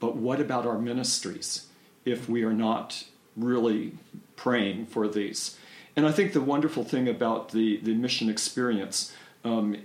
but 0.00 0.16
what 0.16 0.40
about 0.40 0.66
our 0.66 0.78
ministries 0.78 1.66
if 2.04 2.28
we 2.28 2.44
are 2.44 2.52
not 2.52 3.04
really 3.36 3.92
praying 4.36 4.86
for 4.86 5.08
these? 5.08 5.56
And 5.98 6.06
I 6.06 6.12
think 6.12 6.32
the 6.32 6.40
wonderful 6.40 6.84
thing 6.84 7.08
about 7.08 7.48
the, 7.48 7.78
the 7.78 7.92
mission 7.92 8.30
experience 8.30 9.12
um, 9.42 9.76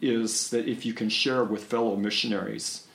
is 0.00 0.48
that 0.48 0.66
if 0.66 0.86
you 0.86 0.94
can 0.94 1.10
share 1.10 1.44
with 1.44 1.64
fellow 1.64 1.94
missionaries 1.94 2.86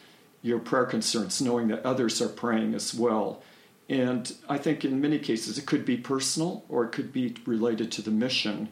your 0.41 0.57
prayer 0.57 0.87
concerns, 0.87 1.39
knowing 1.39 1.67
that 1.67 1.85
others 1.85 2.19
are 2.19 2.27
praying 2.27 2.73
as 2.73 2.91
well, 2.91 3.43
And 3.89 4.33
I 4.47 4.57
think 4.57 4.85
in 4.85 5.01
many 5.01 5.19
cases 5.19 5.57
it 5.57 5.65
could 5.65 5.85
be 5.85 5.97
personal 5.97 6.63
or 6.69 6.85
it 6.85 6.91
could 6.91 7.11
be 7.11 7.35
related 7.45 7.91
to 7.93 8.01
the 8.01 8.11
mission 8.11 8.69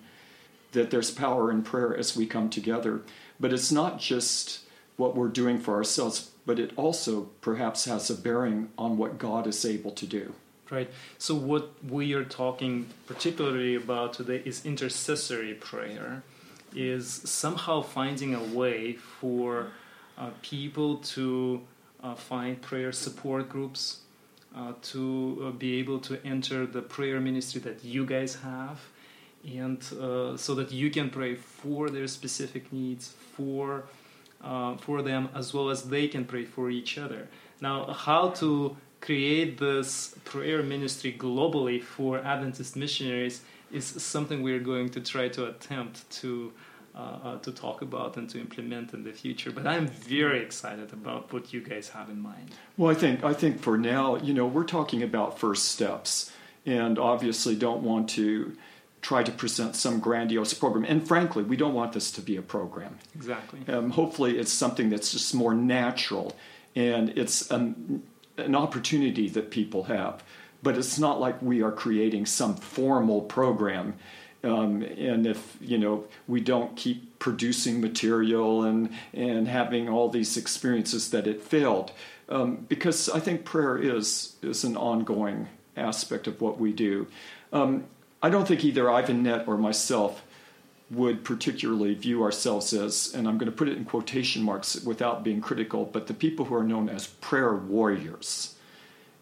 that 0.71 0.89
there's 0.89 1.11
power 1.11 1.51
in 1.51 1.63
prayer 1.63 1.95
as 1.95 2.15
we 2.15 2.25
come 2.25 2.49
together. 2.49 3.01
But 3.39 3.51
it's 3.51 3.71
not 3.71 3.99
just 3.99 4.61
what 4.95 5.15
we're 5.15 5.27
doing 5.27 5.59
for 5.59 5.75
ourselves, 5.75 6.31
but 6.45 6.59
it 6.59 6.71
also 6.75 7.29
perhaps 7.41 7.85
has 7.85 8.09
a 8.09 8.15
bearing 8.15 8.69
on 8.77 8.97
what 8.97 9.17
God 9.17 9.47
is 9.47 9.65
able 9.65 9.91
to 9.91 10.07
do. 10.07 10.33
Right. 10.71 10.89
So, 11.17 11.35
what 11.35 11.71
we 11.83 12.13
are 12.13 12.23
talking 12.23 12.87
particularly 13.05 13.75
about 13.75 14.13
today 14.13 14.41
is 14.45 14.65
intercessory 14.65 15.53
prayer, 15.53 16.23
is 16.73 17.11
somehow 17.25 17.81
finding 17.81 18.33
a 18.33 18.41
way 18.41 18.93
for 18.93 19.67
uh, 20.17 20.29
people 20.41 20.95
to 21.15 21.61
uh, 22.01 22.15
find 22.15 22.61
prayer 22.61 22.93
support 22.93 23.49
groups, 23.49 23.99
uh, 24.55 24.71
to 24.93 25.43
uh, 25.43 25.51
be 25.51 25.77
able 25.77 25.99
to 25.99 26.25
enter 26.25 26.65
the 26.65 26.81
prayer 26.81 27.19
ministry 27.19 27.59
that 27.59 27.83
you 27.83 28.05
guys 28.05 28.35
have, 28.35 28.79
and 29.45 29.83
uh, 29.99 30.37
so 30.37 30.55
that 30.55 30.71
you 30.71 30.89
can 30.89 31.09
pray 31.09 31.35
for 31.35 31.89
their 31.89 32.07
specific 32.07 32.71
needs, 32.71 33.09
for 33.35 33.83
uh, 34.41 34.77
for 34.77 35.01
them 35.01 35.27
as 35.35 35.53
well 35.53 35.69
as 35.69 35.83
they 35.83 36.07
can 36.07 36.23
pray 36.23 36.45
for 36.45 36.69
each 36.69 36.97
other. 36.97 37.27
Now, 37.59 37.91
how 37.91 38.29
to 38.39 38.77
create 39.01 39.57
this 39.57 40.15
prayer 40.23 40.63
ministry 40.63 41.13
globally 41.17 41.83
for 41.83 42.19
Adventist 42.19 42.75
missionaries 42.75 43.41
is 43.71 43.85
something 43.85 44.43
we're 44.43 44.59
going 44.59 44.89
to 44.89 45.01
try 45.01 45.27
to 45.29 45.47
attempt 45.47 46.09
to. 46.21 46.53
Uh, 46.93 46.99
uh, 47.23 47.37
to 47.37 47.53
talk 47.53 47.81
about 47.81 48.17
and 48.17 48.29
to 48.29 48.37
implement 48.37 48.93
in 48.93 49.01
the 49.05 49.13
future, 49.13 49.49
but 49.49 49.65
I'm 49.65 49.87
very 49.87 50.41
excited 50.41 50.91
about 50.91 51.31
what 51.31 51.53
you 51.53 51.61
guys 51.61 51.87
have 51.87 52.09
in 52.09 52.19
mind. 52.19 52.53
Well, 52.75 52.91
I 52.91 52.95
think 52.95 53.23
I 53.23 53.33
think 53.33 53.61
for 53.61 53.77
now, 53.77 54.17
you 54.17 54.33
know, 54.33 54.45
we're 54.45 54.65
talking 54.65 55.01
about 55.01 55.39
first 55.39 55.69
steps, 55.69 56.33
and 56.65 56.99
obviously 56.99 57.55
don't 57.55 57.81
want 57.81 58.09
to 58.09 58.57
try 59.01 59.23
to 59.23 59.31
present 59.31 59.77
some 59.77 60.01
grandiose 60.01 60.53
program. 60.53 60.83
And 60.83 61.07
frankly, 61.07 61.43
we 61.43 61.55
don't 61.55 61.73
want 61.73 61.93
this 61.93 62.11
to 62.11 62.21
be 62.21 62.35
a 62.35 62.41
program. 62.41 62.99
Exactly. 63.15 63.61
Um, 63.73 63.91
hopefully, 63.91 64.37
it's 64.37 64.51
something 64.51 64.89
that's 64.89 65.13
just 65.13 65.33
more 65.33 65.53
natural, 65.53 66.35
and 66.75 67.07
it's 67.17 67.49
an, 67.51 68.03
an 68.45 68.55
opportunity 68.55 69.29
that 69.29 69.51
people 69.51 69.83
have. 69.83 70.23
But 70.63 70.77
it's 70.77 70.99
not 70.99 71.19
like 71.19 71.41
we 71.41 71.63
are 71.63 71.71
creating 71.71 72.27
some 72.27 72.55
formal 72.55 73.21
program. 73.21 73.95
Um, 74.43 74.81
and 74.81 75.27
if 75.27 75.57
you 75.61 75.77
know 75.77 76.05
we 76.27 76.41
don't 76.41 76.75
keep 76.75 77.19
producing 77.19 77.79
material 77.79 78.63
and 78.63 78.89
and 79.13 79.47
having 79.47 79.87
all 79.87 80.09
these 80.09 80.37
experiences 80.37 81.11
that 81.11 81.27
it 81.27 81.41
failed, 81.41 81.91
um, 82.29 82.65
because 82.67 83.09
I 83.09 83.19
think 83.19 83.45
prayer 83.45 83.77
is 83.77 84.35
is 84.41 84.63
an 84.63 84.75
ongoing 84.77 85.47
aspect 85.77 86.27
of 86.27 86.41
what 86.41 86.59
we 86.59 86.73
do. 86.73 87.07
Um, 87.53 87.85
I 88.23 88.29
don't 88.29 88.47
think 88.47 88.63
either 88.63 88.85
Ivanette 88.85 89.47
or 89.47 89.57
myself 89.57 90.23
would 90.91 91.23
particularly 91.23 91.93
view 91.93 92.21
ourselves 92.21 92.73
as, 92.73 93.13
and 93.13 93.27
I'm 93.27 93.37
going 93.37 93.49
to 93.49 93.55
put 93.55 93.69
it 93.69 93.77
in 93.77 93.85
quotation 93.85 94.43
marks 94.43 94.83
without 94.83 95.23
being 95.23 95.39
critical, 95.39 95.85
but 95.85 96.07
the 96.07 96.13
people 96.13 96.45
who 96.45 96.55
are 96.55 96.63
known 96.63 96.89
as 96.89 97.07
prayer 97.07 97.55
warriors. 97.55 98.55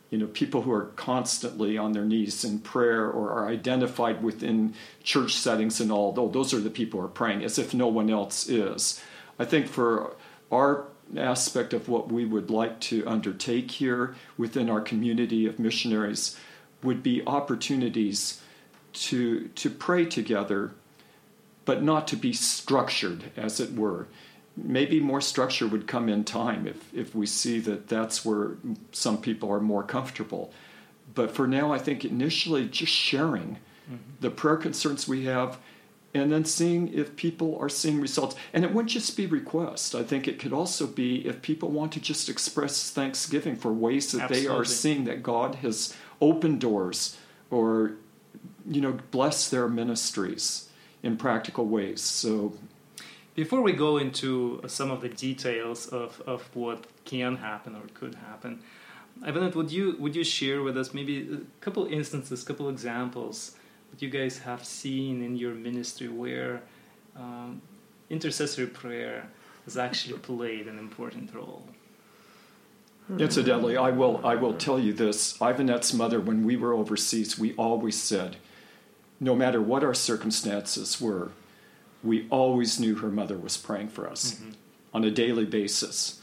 You 0.10 0.18
know, 0.18 0.26
people 0.26 0.64
who 0.64 0.72
are 0.72 0.88
constantly 0.96 1.78
on 1.78 1.92
their 1.92 2.04
knees 2.06 2.44
in 2.44 2.60
prayer 2.60 3.08
or 3.08 3.32
are 3.32 3.48
identified 3.48 4.24
within 4.24 4.74
church 5.04 5.36
settings 5.36 5.80
and 5.80 5.92
all, 5.92 6.12
those 6.12 6.52
are 6.56 6.60
the 6.60 6.72
people 6.72 7.00
who 7.00 7.06
are 7.06 7.10
praying, 7.10 7.44
as 7.44 7.60
if 7.60 7.76
no 7.76 7.88
one 7.88 8.10
else 8.10 8.50
is. 8.50 9.00
I 9.38 9.46
think 9.46 9.68
for 9.68 10.16
our 10.52 10.86
aspect 11.16 11.74
of 11.74 11.88
what 11.88 12.12
we 12.12 12.26
would 12.26 12.50
like 12.50 12.80
to 12.80 13.06
undertake 13.08 13.70
here 13.70 14.16
within 14.38 14.70
our 14.70 14.82
community 14.82 15.46
of 15.46 15.60
missionaries 15.60 16.36
would 16.82 17.04
be 17.04 17.22
opportunities 17.28 18.42
to, 18.94 19.48
to 19.50 19.70
pray 19.70 20.06
together, 20.06 20.72
but 21.70 21.84
not 21.84 22.08
to 22.08 22.16
be 22.16 22.34
structured, 22.34 23.26
as 23.38 23.60
it 23.60 23.74
were. 23.74 24.08
Maybe 24.58 25.00
more 25.00 25.22
structure 25.22 25.68
would 25.68 25.86
come 25.86 26.10
in 26.10 26.24
time 26.24 26.66
if, 26.66 26.92
if 26.96 27.14
we 27.14 27.28
see 27.28 27.60
that 27.60 27.88
that's 27.88 28.26
where 28.26 28.58
some 28.92 29.22
people 29.22 29.52
are 29.52 29.60
more 29.60 29.84
comfortable. 29.84 30.52
But 31.14 31.30
for 31.30 31.46
now, 31.46 31.72
I 31.72 31.78
think 31.78 32.04
initially 32.04 32.68
just 32.68 32.92
sharing 32.92 33.60
mm-hmm. 33.86 33.98
the 34.20 34.32
prayer 34.32 34.58
concerns 34.58 35.08
we 35.08 35.26
have 35.26 35.60
and 36.16 36.32
then 36.32 36.44
seeing 36.44 36.92
if 36.92 37.16
people 37.16 37.56
are 37.62 37.70
seeing 37.70 38.02
results. 38.02 38.36
And 38.52 38.66
it 38.66 38.74
wouldn't 38.74 38.90
just 38.90 39.16
be 39.16 39.28
requests. 39.28 39.94
I 39.94 40.02
think 40.02 40.28
it 40.28 40.40
could 40.40 40.54
also 40.54 40.88
be 40.88 41.28
if 41.28 41.44
people 41.44 41.70
want 41.70 41.92
to 41.92 42.00
just 42.00 42.30
express 42.30 42.90
thanksgiving 42.90 43.56
for 43.56 43.72
ways 43.72 44.12
that 44.14 44.22
Absolutely. 44.22 44.48
they 44.48 44.52
are 44.52 44.66
seeing 44.66 45.04
that 45.04 45.22
God 45.22 45.54
has 45.62 45.96
opened 46.20 46.62
doors 46.62 47.16
or 47.52 47.92
you 48.68 48.82
know, 48.82 48.98
bless 49.12 49.52
their 49.52 49.68
ministries 49.68 50.69
in 51.04 51.18
practical 51.18 51.66
ways. 51.66 52.02
So, 52.02 52.54
before 53.36 53.62
we 53.62 53.74
go 53.74 53.98
into 53.98 54.62
some 54.68 54.92
of 54.92 55.02
the 55.02 55.10
details 55.10 55.88
of, 55.88 56.22
of 56.28 56.50
what 56.56 56.86
can 57.06 57.38
happen 57.38 57.76
or 57.76 57.84
could 57.94 58.16
happen, 58.16 58.62
Ivanette, 59.26 59.56
would 59.56 59.72
you 59.72 59.96
would 60.00 60.16
you 60.16 60.24
share 60.24 60.62
with 60.62 60.78
us 60.78 60.94
maybe 60.94 61.30
a 61.34 61.64
couple 61.64 61.86
instances, 61.86 62.44
a 62.44 62.46
couple 62.46 62.70
examples 62.70 63.56
that 63.92 64.02
you 64.02 64.10
guys 64.10 64.40
have 64.40 64.64
seen 64.64 65.24
in 65.24 65.36
your 65.36 65.54
ministry 65.54 66.08
where 66.08 66.62
um, 67.16 67.62
intercessory 68.10 68.68
prayer 68.68 69.28
has 69.66 69.78
actually 69.78 70.18
played 70.20 70.68
an 70.68 70.80
important 70.80 71.34
role? 71.34 71.68
Incidentally, 73.18 73.76
I 73.76 73.90
will 73.90 74.22
I 74.24 74.36
will 74.36 74.54
tell 74.54 74.80
you 74.80 74.94
this. 74.94 75.36
Ivanette's 75.42 75.94
mother, 75.94 76.20
when 76.20 76.46
we 76.46 76.56
were 76.56 76.74
overseas, 76.74 77.40
we 77.40 77.54
always 77.56 78.00
said, 78.00 78.38
no 79.20 79.36
matter 79.36 79.62
what 79.62 79.84
our 79.84 79.94
circumstances 79.94 81.00
were, 81.02 81.32
we 82.04 82.28
always 82.30 82.80
knew 82.80 82.96
her 82.96 83.10
mother 83.10 83.38
was 83.38 83.58
praying 83.58 83.90
for 83.90 84.10
us 84.10 84.36
mm-hmm. 84.36 84.52
on 84.94 85.04
a 85.04 85.12
daily 85.12 85.46
basis. 85.46 86.22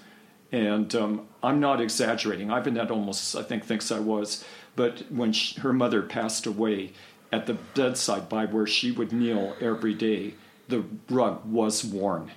And 0.53 0.95
um, 0.95 1.29
I'm 1.43 1.61
not 1.61 1.81
exaggerating. 1.81 2.51
Ivanette 2.51 2.91
almost, 2.91 3.37
I 3.37 3.43
think, 3.43 3.65
thinks 3.65 3.91
I 3.91 3.99
was. 3.99 4.45
But 4.75 5.05
when 5.11 5.33
she, 5.33 5.61
her 5.61 5.73
mother 5.73 6.03
passed 6.03 6.47
away, 6.47 6.93
at 7.33 7.47
the 7.47 7.55
bedside 7.75 8.29
by 8.29 8.47
where 8.47 8.67
she 8.67 8.93
would 8.93 9.13
kneel 9.13 9.57
every 9.61 9.95
day, 9.95 10.35
the 10.69 10.85
rug 11.11 11.45
was 11.45 11.85
worn. 11.85 12.31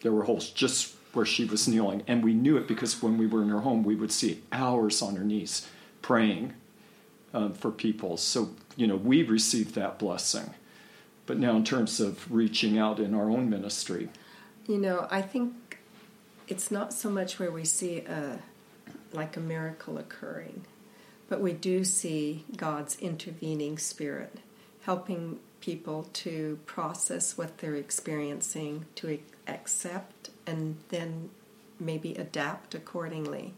There 0.00 0.12
were 0.12 0.24
holes 0.24 0.50
just 0.50 0.94
where 1.12 1.26
she 1.26 1.44
was 1.44 1.66
kneeling. 1.66 2.02
And 2.06 2.22
we 2.22 2.32
knew 2.34 2.56
it 2.56 2.68
because 2.68 3.02
when 3.02 3.18
we 3.18 3.26
were 3.26 3.42
in 3.42 3.48
her 3.48 3.60
home, 3.60 3.82
we 3.82 3.96
would 3.96 4.12
see 4.12 4.42
hours 4.52 5.02
on 5.02 5.16
her 5.16 5.24
knees 5.24 5.68
praying 6.02 6.54
um, 7.36 7.52
for 7.52 7.70
people. 7.70 8.16
So, 8.16 8.50
you 8.76 8.86
know, 8.86 8.96
we 8.96 9.22
received 9.22 9.74
that 9.74 9.98
blessing. 9.98 10.54
But 11.26 11.38
now, 11.38 11.54
in 11.56 11.64
terms 11.64 12.00
of 12.00 12.32
reaching 12.32 12.78
out 12.78 12.98
in 12.98 13.14
our 13.14 13.30
own 13.30 13.50
ministry, 13.50 14.08
you 14.66 14.78
know, 14.78 15.06
I 15.10 15.22
think 15.22 15.78
it's 16.48 16.70
not 16.70 16.92
so 16.92 17.10
much 17.10 17.38
where 17.38 17.50
we 17.50 17.64
see 17.64 17.98
a 17.98 18.38
like 19.12 19.36
a 19.36 19.40
miracle 19.40 19.98
occurring, 19.98 20.64
but 21.28 21.40
we 21.40 21.52
do 21.52 21.84
see 21.84 22.44
God's 22.56 22.98
intervening 23.00 23.78
spirit 23.78 24.38
helping 24.82 25.40
people 25.60 26.08
to 26.12 26.58
process 26.64 27.36
what 27.36 27.58
they're 27.58 27.74
experiencing, 27.74 28.86
to 28.94 29.18
accept, 29.48 30.30
and 30.46 30.76
then 30.90 31.28
maybe 31.80 32.14
adapt 32.14 32.74
accordingly. 32.74 33.52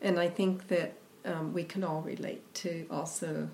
And 0.00 0.20
I 0.20 0.28
think 0.28 0.68
that 0.68 0.94
um, 1.24 1.52
we 1.52 1.64
can 1.64 1.84
all 1.84 2.02
relate 2.02 2.54
to 2.54 2.86
also 2.90 3.48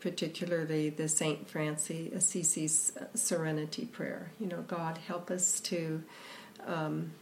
particularly 0.00 0.88
the 0.90 1.08
St. 1.08 1.48
Francis 1.48 2.12
Assisi's 2.14 2.92
uh, 2.98 3.04
Serenity 3.14 3.84
Prayer. 3.84 4.32
You 4.40 4.46
know, 4.46 4.62
God, 4.62 4.98
help 4.98 5.30
us 5.30 5.60
to 5.60 6.02
um, 6.66 7.12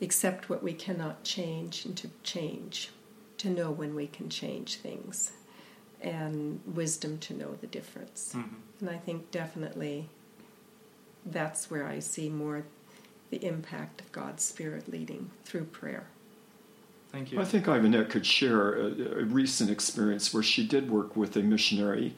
accept 0.00 0.48
what 0.48 0.62
we 0.62 0.72
cannot 0.72 1.24
change 1.24 1.84
and 1.84 1.96
to 1.96 2.08
change, 2.22 2.90
to 3.38 3.50
know 3.50 3.70
when 3.70 3.94
we 3.94 4.06
can 4.06 4.28
change 4.28 4.76
things, 4.76 5.32
and 6.00 6.60
wisdom 6.66 7.18
to 7.18 7.34
know 7.34 7.56
the 7.60 7.66
difference. 7.66 8.34
Mm-hmm. 8.36 8.54
And 8.80 8.90
I 8.90 8.98
think 8.98 9.30
definitely 9.30 10.08
that's 11.26 11.70
where 11.70 11.86
I 11.86 11.98
see 11.98 12.28
more 12.28 12.64
the 13.30 13.44
impact 13.44 14.00
of 14.00 14.12
God's 14.12 14.44
Spirit 14.44 14.88
leading 14.88 15.30
through 15.44 15.64
prayer. 15.64 16.06
Thank 17.14 17.30
you. 17.30 17.40
I 17.40 17.44
think 17.44 17.66
Ivanette 17.66 18.10
could 18.10 18.26
share 18.26 18.74
a, 18.74 19.20
a 19.20 19.24
recent 19.24 19.70
experience 19.70 20.34
where 20.34 20.42
she 20.42 20.66
did 20.66 20.90
work 20.90 21.14
with 21.14 21.36
a 21.36 21.42
missionary 21.42 22.14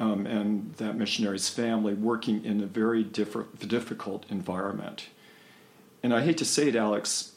um, 0.00 0.26
and 0.26 0.74
that 0.74 0.96
missionary's 0.96 1.48
family 1.48 1.94
working 1.94 2.44
in 2.44 2.60
a 2.60 2.66
very 2.66 3.04
difficult 3.04 4.26
environment. 4.28 5.06
And 6.02 6.12
I 6.12 6.22
hate 6.22 6.36
to 6.38 6.44
say 6.44 6.68
it, 6.68 6.74
Alex, 6.74 7.32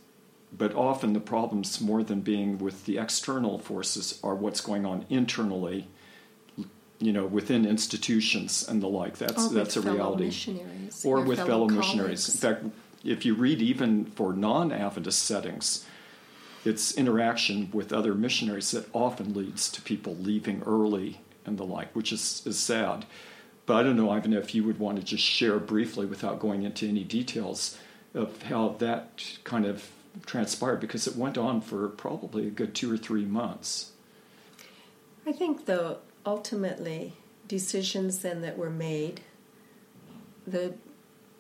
but 0.52 0.74
often 0.74 1.14
the 1.14 1.20
problems, 1.20 1.80
more 1.80 2.02
than 2.02 2.22
being 2.22 2.58
with 2.58 2.86
the 2.86 2.98
external 2.98 3.60
forces, 3.60 4.20
are 4.24 4.34
what's 4.34 4.60
going 4.60 4.84
on 4.84 5.06
internally, 5.08 5.88
you 6.98 7.14
know, 7.14 7.28
within 7.28 7.64
institutions 7.64 8.68
and 8.68 8.82
the 8.82 8.88
like. 8.88 9.20
That's 9.20 9.50
that's 9.50 9.78
a 9.78 9.82
reality. 9.82 10.32
Or 11.06 11.22
with 11.22 11.38
fellow, 11.38 11.48
fellow 11.48 11.70
missionaries. 11.70 12.28
In 12.34 12.42
fact, 12.42 12.66
if 13.04 13.24
you 13.24 13.36
read 13.36 13.62
even 13.62 14.06
for 14.06 14.34
non-Adventist 14.34 15.22
settings, 15.24 15.86
it's 16.68 16.96
interaction 16.96 17.70
with 17.72 17.94
other 17.94 18.14
missionaries 18.14 18.72
that 18.72 18.90
often 18.94 19.34
leads 19.34 19.70
to 19.72 19.82
people 19.82 20.16
leaving 20.18 20.62
early 20.66 21.22
and 21.46 21.58
the 21.58 21.64
like, 21.64 21.96
which 21.96 22.12
is, 22.12 22.44
is 22.46 22.60
sad. 22.60 23.06
But 23.66 23.78
I 23.78 23.84
don't 23.84 23.96
know, 23.96 24.10
Ivan, 24.10 24.34
if 24.34 24.54
you 24.54 24.64
would 24.66 24.80
want 24.80 24.98
to 24.98 25.04
just 25.04 25.24
share 25.24 25.60
briefly 25.60 26.06
without 26.06 26.40
going 26.40 26.64
into 26.64 26.88
any 26.88 27.04
details 27.04 27.78
of 28.14 28.42
how 28.44 28.76
that 28.80 29.38
kind 29.44 29.66
of 29.66 29.90
transpired 30.26 30.80
because 30.80 31.08
it 31.08 31.16
went 31.16 31.38
on 31.38 31.62
for 31.62 31.88
probably 31.88 32.48
a 32.48 32.52
good 32.52 32.76
two 32.76 32.92
or 32.92 32.98
three 32.98 33.26
months. 33.26 33.92
I 35.26 35.32
think, 35.32 35.66
though, 35.66 36.00
ultimately, 36.26 37.14
decisions 37.48 38.20
then 38.20 38.42
that 38.42 38.58
were 38.58 38.70
made, 38.70 39.22
the 40.46 40.74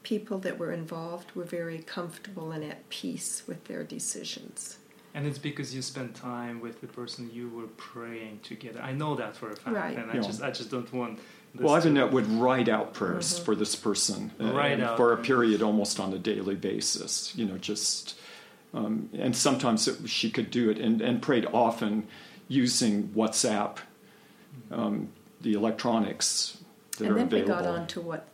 people 0.03 0.37
that 0.39 0.57
were 0.57 0.71
involved 0.71 1.31
were 1.35 1.43
very 1.43 1.79
comfortable 1.79 2.51
and 2.51 2.63
at 2.63 2.87
peace 2.89 3.43
with 3.47 3.65
their 3.65 3.83
decisions. 3.83 4.77
And 5.17 5.25
it's 5.25 5.39
because 5.39 5.73
you 5.73 5.81
spent 5.81 6.13
time 6.13 6.61
with 6.61 6.79
the 6.79 6.85
person 6.85 7.27
you 7.33 7.49
were 7.49 7.65
praying 7.75 8.41
together. 8.43 8.79
I 8.83 8.91
know 8.91 9.15
that 9.15 9.35
for 9.35 9.49
a 9.49 9.55
fact, 9.55 9.75
Right. 9.75 9.97
and 9.97 10.11
I 10.11 10.15
Yeah. 10.17 10.21
just 10.21 10.43
I 10.43 10.51
just 10.51 10.69
don't 10.69 10.93
want. 10.93 11.17
This 11.55 11.63
Well, 11.63 11.73
to- 11.81 11.87
Ivanette 11.87 12.11
would 12.11 12.27
write 12.27 12.69
out 12.69 12.93
prayers 12.93 13.33
Mm-hmm. 13.33 13.45
for 13.45 13.55
this 13.55 13.75
person 13.75 14.31
uh, 14.39 14.53
Write 14.53 14.79
out. 14.79 14.95
for 14.95 15.13
a 15.13 15.17
period 15.17 15.63
almost 15.63 15.99
on 15.99 16.13
a 16.13 16.19
daily 16.19 16.53
basis. 16.53 17.33
You 17.35 17.45
know, 17.47 17.57
just 17.57 18.13
um, 18.75 19.09
and 19.13 19.35
sometimes 19.35 19.87
it, 19.87 20.07
she 20.07 20.29
could 20.29 20.51
do 20.51 20.69
it 20.69 20.77
and, 20.77 21.01
and 21.01 21.19
prayed 21.19 21.47
often 21.51 22.05
using 22.47 23.07
WhatsApp, 23.15 23.77
um, 24.69 25.09
the 25.41 25.53
electronics 25.53 26.57
that 26.99 27.05
and 27.05 27.11
are 27.13 27.15
then 27.25 27.29
we 27.29 27.41
got 27.41 27.65
onto 27.65 28.01
what 28.01 28.27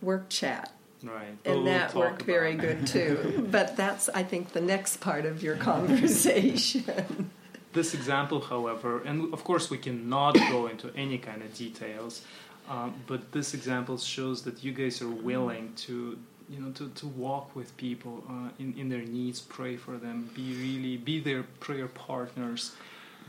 work 0.00 0.28
chat, 0.28 0.70
right, 1.02 1.36
and 1.44 1.54
We'll 1.56 1.64
that 1.64 1.94
worked 1.94 2.22
very 2.22 2.54
good 2.54 2.86
too. 2.86 3.46
but 3.50 3.76
that's, 3.76 4.08
I 4.08 4.22
think, 4.22 4.52
the 4.52 4.60
next 4.60 4.98
part 4.98 5.24
of 5.24 5.42
your 5.42 5.56
conversation. 5.56 7.30
This 7.74 7.92
example, 7.92 8.40
however, 8.40 9.02
and 9.02 9.32
of 9.34 9.44
course 9.44 9.68
we 9.68 9.76
cannot 9.76 10.34
go 10.50 10.68
into 10.68 10.90
any 10.96 11.18
kind 11.18 11.42
of 11.42 11.54
details, 11.54 12.22
um, 12.68 12.94
but 13.06 13.30
this 13.32 13.52
example 13.52 13.98
shows 13.98 14.42
that 14.42 14.64
you 14.64 14.72
guys 14.72 15.02
are 15.02 15.08
willing 15.08 15.74
to, 15.86 16.18
you 16.48 16.60
know, 16.60 16.70
to, 16.72 16.88
to 16.88 17.06
walk 17.06 17.54
with 17.54 17.76
people 17.76 18.24
uh, 18.28 18.48
in, 18.58 18.74
in 18.78 18.88
their 18.88 19.02
needs, 19.02 19.40
pray 19.40 19.76
for 19.76 19.98
them, 19.98 20.30
be 20.34 20.54
really 20.54 20.96
be 20.96 21.20
their 21.20 21.42
prayer 21.60 21.88
partners, 21.88 22.72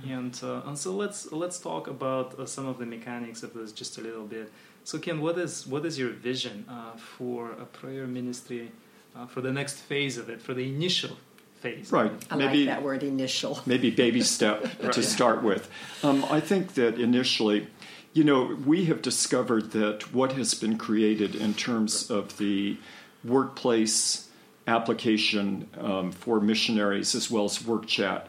and 0.07 0.39
uh, 0.41 0.61
and 0.65 0.77
so 0.77 0.93
let's 0.93 1.31
let's 1.31 1.59
talk 1.59 1.87
about 1.87 2.39
uh, 2.39 2.45
some 2.45 2.65
of 2.65 2.77
the 2.79 2.85
mechanics 2.85 3.43
of 3.43 3.53
this 3.53 3.73
just 3.73 3.97
a 3.97 4.01
little 4.01 4.25
bit. 4.25 4.51
So 4.89 4.97
Ken, 4.97 5.21
what 5.21 5.37
is 5.37 5.67
what 5.67 5.85
is 5.85 5.99
your 5.99 6.09
vision 6.09 6.65
uh, 6.67 6.97
for 6.97 7.51
a 7.51 7.65
prayer 7.65 8.07
ministry 8.07 8.71
uh, 9.15 9.27
for 9.27 9.39
the 9.39 9.51
next 9.51 9.75
phase 9.75 10.17
of 10.17 10.31
it, 10.31 10.41
for 10.41 10.55
the 10.55 10.67
initial 10.67 11.15
phase? 11.59 11.91
Right. 11.91 12.11
I 12.31 12.35
Maybe 12.35 12.65
like 12.65 12.75
that 12.75 12.81
word 12.81 13.03
initial. 13.03 13.59
maybe 13.67 13.91
baby 13.91 14.21
step 14.21 14.63
to 14.91 15.03
start 15.03 15.43
with. 15.43 15.69
Um, 16.01 16.25
I 16.31 16.39
think 16.39 16.73
that 16.73 16.99
initially, 16.99 17.67
you 18.13 18.23
know, 18.23 18.57
we 18.65 18.85
have 18.85 19.03
discovered 19.03 19.73
that 19.73 20.11
what 20.11 20.31
has 20.31 20.55
been 20.55 20.75
created 20.79 21.35
in 21.35 21.53
terms 21.53 22.09
of 22.09 22.39
the 22.39 22.75
workplace 23.23 24.27
application 24.65 25.69
um, 25.77 26.11
for 26.11 26.41
missionaries 26.41 27.13
as 27.13 27.29
well 27.29 27.45
as 27.45 27.63
work 27.63 27.85
chat, 27.85 28.27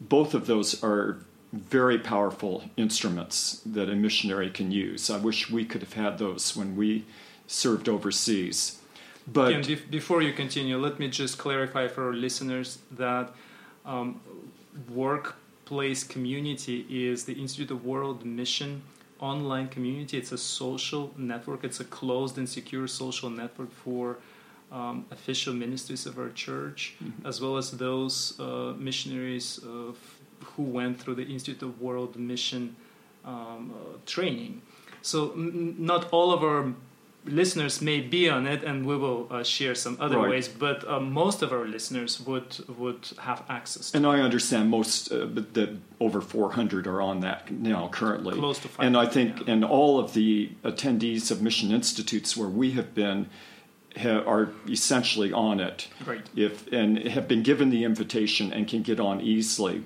both 0.00 0.34
of 0.34 0.46
those 0.46 0.84
are 0.84 1.18
very 1.52 1.98
powerful 1.98 2.64
instruments 2.76 3.62
that 3.64 3.88
a 3.88 3.94
missionary 3.94 4.50
can 4.50 4.70
use. 4.70 5.10
I 5.10 5.18
wish 5.18 5.50
we 5.50 5.64
could 5.64 5.82
have 5.82 5.92
had 5.92 6.18
those 6.18 6.56
when 6.56 6.76
we 6.76 7.04
served 7.46 7.88
overseas. 7.88 8.78
But 9.32 9.90
before 9.90 10.22
you 10.22 10.32
continue, 10.32 10.76
let 10.78 10.98
me 10.98 11.08
just 11.08 11.38
clarify 11.38 11.88
for 11.88 12.06
our 12.06 12.12
listeners 12.12 12.78
that 12.92 13.32
um, 13.84 14.20
workplace 14.90 16.04
community 16.04 16.86
is 16.88 17.24
the 17.24 17.32
Institute 17.32 17.70
of 17.70 17.84
World 17.84 18.24
Mission 18.24 18.82
online 19.18 19.68
community. 19.68 20.18
It's 20.18 20.32
a 20.32 20.38
social 20.38 21.12
network. 21.16 21.64
It's 21.64 21.80
a 21.80 21.84
closed 21.84 22.38
and 22.38 22.48
secure 22.48 22.86
social 22.86 23.30
network 23.30 23.72
for 23.72 24.18
um, 24.70 25.06
official 25.10 25.54
ministries 25.54 26.06
of 26.06 26.18
our 26.18 26.30
church, 26.30 26.94
as 27.24 27.40
well 27.40 27.56
as 27.56 27.70
those 27.70 28.38
uh, 28.40 28.74
missionaries 28.76 29.60
uh, 29.64 29.90
f- 29.90 30.15
who 30.56 30.62
went 30.62 31.00
through 31.00 31.14
the 31.16 31.24
Institute 31.26 31.62
of 31.62 31.80
World 31.80 32.16
Mission 32.16 32.76
um, 33.24 33.72
uh, 33.74 33.98
training. 34.06 34.62
So 35.02 35.32
n- 35.32 35.74
not 35.78 36.08
all 36.12 36.32
of 36.32 36.42
our 36.42 36.72
listeners 37.24 37.82
may 37.82 38.00
be 38.00 38.28
on 38.30 38.46
it, 38.46 38.62
and 38.62 38.86
we 38.86 38.96
will 38.96 39.26
uh, 39.30 39.42
share 39.42 39.74
some 39.74 39.96
other 40.00 40.16
Right. 40.18 40.30
ways. 40.30 40.48
But 40.48 40.86
uh, 40.88 41.00
most 41.00 41.42
of 41.42 41.52
our 41.52 41.66
listeners 41.66 42.20
would 42.20 42.56
would 42.78 43.08
have 43.18 43.42
access. 43.48 43.90
to 43.90 43.96
And 43.96 44.06
I 44.06 44.20
understand 44.20 44.70
most 44.70 45.10
uh, 45.12 45.26
but 45.26 45.54
that 45.54 45.70
over 46.00 46.20
400 46.20 46.86
are 46.86 47.00
on 47.02 47.20
that 47.20 47.50
now 47.50 47.88
currently. 47.88 48.34
Close 48.38 48.60
to 48.60 48.68
And 48.78 48.96
I 48.96 49.06
think, 49.06 49.30
yeah. 49.40 49.52
and 49.54 49.64
all 49.64 49.98
of 49.98 50.12
the 50.12 50.50
attendees 50.62 51.30
of 51.30 51.42
mission 51.42 51.72
institutes 51.72 52.36
where 52.36 52.48
we 52.48 52.72
have 52.72 52.94
been 52.94 53.26
ha- 53.96 54.22
are 54.26 54.50
essentially 54.68 55.32
on 55.32 55.58
it. 55.60 55.88
Right. 56.06 56.24
If 56.36 56.68
and 56.72 56.98
have 57.08 57.26
been 57.26 57.42
given 57.42 57.70
the 57.70 57.82
invitation 57.84 58.52
and 58.52 58.68
can 58.68 58.82
get 58.82 59.00
on 59.00 59.20
easily. 59.20 59.82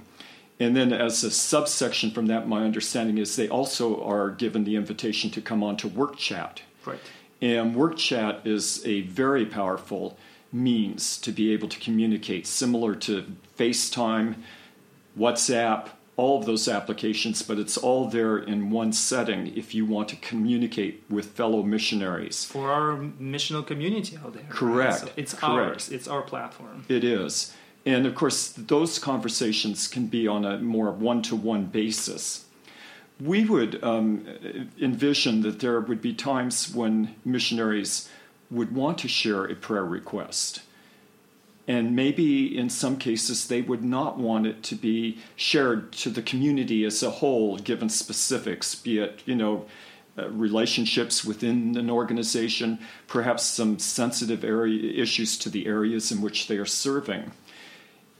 And 0.61 0.77
then, 0.77 0.93
as 0.93 1.25
a 1.25 1.31
subsection 1.31 2.11
from 2.11 2.27
that, 2.27 2.47
my 2.47 2.63
understanding 2.65 3.17
is 3.19 3.35
they 3.35 3.49
also 3.49 4.05
are 4.05 4.31
given 4.31 4.65
the 4.65 4.77
invitation 4.77 5.31
to 5.31 5.41
come 5.41 5.63
on 5.63 5.77
to 5.79 5.89
work 5.89 6.17
chat. 6.19 6.61
Right. 6.85 7.01
And 7.41 7.75
work 7.75 7.97
chat 7.97 8.43
is 8.45 8.85
a 8.87 9.01
very 9.03 9.47
powerful 9.47 10.19
means 10.53 11.17
to 11.19 11.33
be 11.33 11.53
able 11.55 11.69
to 11.69 11.79
communicate, 11.81 12.47
similar 12.47 12.95
to 12.97 13.25
FaceTime, 13.59 14.35
WhatsApp, 15.19 15.89
all 16.17 16.39
of 16.39 16.45
those 16.45 16.69
applications, 16.69 17.41
but 17.41 17.59
it's 17.59 17.79
all 17.79 18.09
there 18.11 18.37
in 18.37 18.69
one 18.71 18.93
setting 18.93 19.47
if 19.57 19.75
you 19.75 19.87
want 19.87 20.09
to 20.11 20.17
communicate 20.17 21.03
with 21.09 21.27
fellow 21.31 21.63
missionaries. 21.63 22.45
For 22.45 22.71
our 22.71 22.97
missional 22.97 23.67
community 23.67 24.19
out 24.19 24.35
there. 24.35 24.43
right? 24.43 24.51
Correct, 24.53 24.99
So 24.99 25.09
it's 25.17 25.33
correct. 25.33 25.73
ours. 25.73 25.89
It's 25.91 26.07
our 26.07 26.21
platform. 26.21 26.85
It 26.91 27.05
is. 27.05 27.55
And 27.87 28.07
of 28.07 28.15
course, 28.15 28.53
those 28.53 28.99
conversations 28.99 29.89
can 29.89 30.07
be 30.07 30.29
on 30.29 30.45
a 30.45 30.59
more 30.59 30.91
one 30.91 31.23
to 31.23 31.37
one 31.37 31.67
basis. 31.67 32.45
We 33.21 33.45
would 33.45 33.83
um, 33.83 34.27
envision 34.81 35.43
that 35.43 35.61
there 35.61 35.81
would 35.81 36.01
be 36.01 36.15
times 36.15 36.75
when 36.75 37.15
missionaries 37.25 38.09
would 38.51 38.75
want 38.75 38.99
to 38.99 39.09
share 39.09 39.45
a 39.45 39.55
prayer 39.55 39.85
request. 39.85 40.63
And 41.69 41.95
maybe 41.95 42.59
in 42.59 42.69
some 42.69 42.97
cases 42.97 43.47
they 43.47 43.63
would 43.63 43.85
not 43.85 44.19
want 44.19 44.47
it 44.47 44.63
to 44.65 44.75
be 44.75 45.19
shared 45.37 45.93
to 45.93 46.11
the 46.11 46.23
community 46.23 46.85
as 46.85 47.03
a 47.03 47.11
whole, 47.11 47.59
given 47.59 47.89
specifics, 47.89 48.75
be 48.75 48.99
it, 48.99 49.23
you 49.25 49.37
know, 49.37 49.67
uh, 50.19 50.29
relationships 50.31 51.25
within 51.25 51.77
an 51.77 51.89
organization, 51.89 52.79
perhaps 53.07 53.45
some 53.45 53.79
sensitive 53.79 54.43
area 54.43 54.93
issues 55.01 55.39
to 55.39 55.49
the 55.49 55.67
areas 55.67 56.11
in 56.11 56.21
which 56.21 56.49
they 56.49 56.57
are 56.57 56.67
serving. 56.67 57.31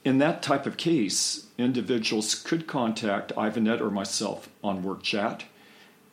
In 0.03 0.19
that 0.19 0.43
type 0.43 0.65
of 0.65 0.79
case, 0.79 1.47
individuals 1.59 2.35
could 2.35 2.67
contact 2.67 3.33
Ivanette 3.37 3.83
or 3.83 3.91
myself 3.91 4.49
on 4.65 4.83
work 4.83 5.03
chat 5.03 5.45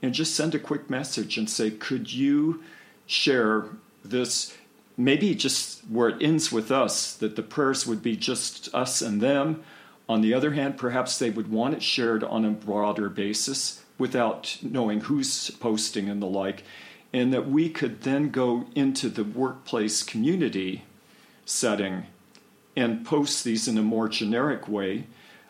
and 0.02 0.14
just 0.14 0.36
send 0.36 0.54
a 0.54 0.60
quick 0.60 0.90
message 0.90 1.38
and 1.38 1.50
say, 1.50 1.72
Could 1.72 2.12
you 2.12 2.64
share 3.06 3.66
this? 4.04 4.58
Maybe 4.98 5.36
just 5.36 5.82
where 5.82 6.10
it 6.10 6.22
ends 6.22 6.52
with 6.52 6.72
us, 6.72 7.14
that 7.14 7.36
the 7.36 7.44
prayers 7.44 7.86
would 7.86 8.02
be 8.02 8.18
just 8.18 8.74
us 8.74 9.02
and 9.02 9.22
them. 9.22 9.64
On 10.10 10.22
the 10.22 10.34
other 10.34 10.52
hand, 10.52 10.78
perhaps 10.78 11.20
they 11.20 11.30
would 11.30 11.52
want 11.52 11.76
it 11.76 11.84
shared 11.84 12.24
on 12.24 12.44
a 12.44 12.50
broader 12.50 13.08
basis 13.08 13.84
without 14.00 14.58
knowing 14.62 15.02
who's 15.02 15.52
posting 15.52 16.10
and 16.10 16.22
the 16.22 16.28
like, 16.28 16.64
and 17.14 17.32
that 17.32 17.48
we 17.48 17.70
could 17.70 18.02
then 18.02 18.32
go 18.32 18.66
into 18.76 19.08
the 19.08 19.24
workplace 19.24 20.02
community 20.02 20.84
setting 21.46 22.08
and 22.78 23.04
post 23.04 23.44
these 23.44 23.68
in 23.68 23.78
a 23.78 23.82
more 23.82 24.08
generic 24.08 24.70
way, 24.70 25.08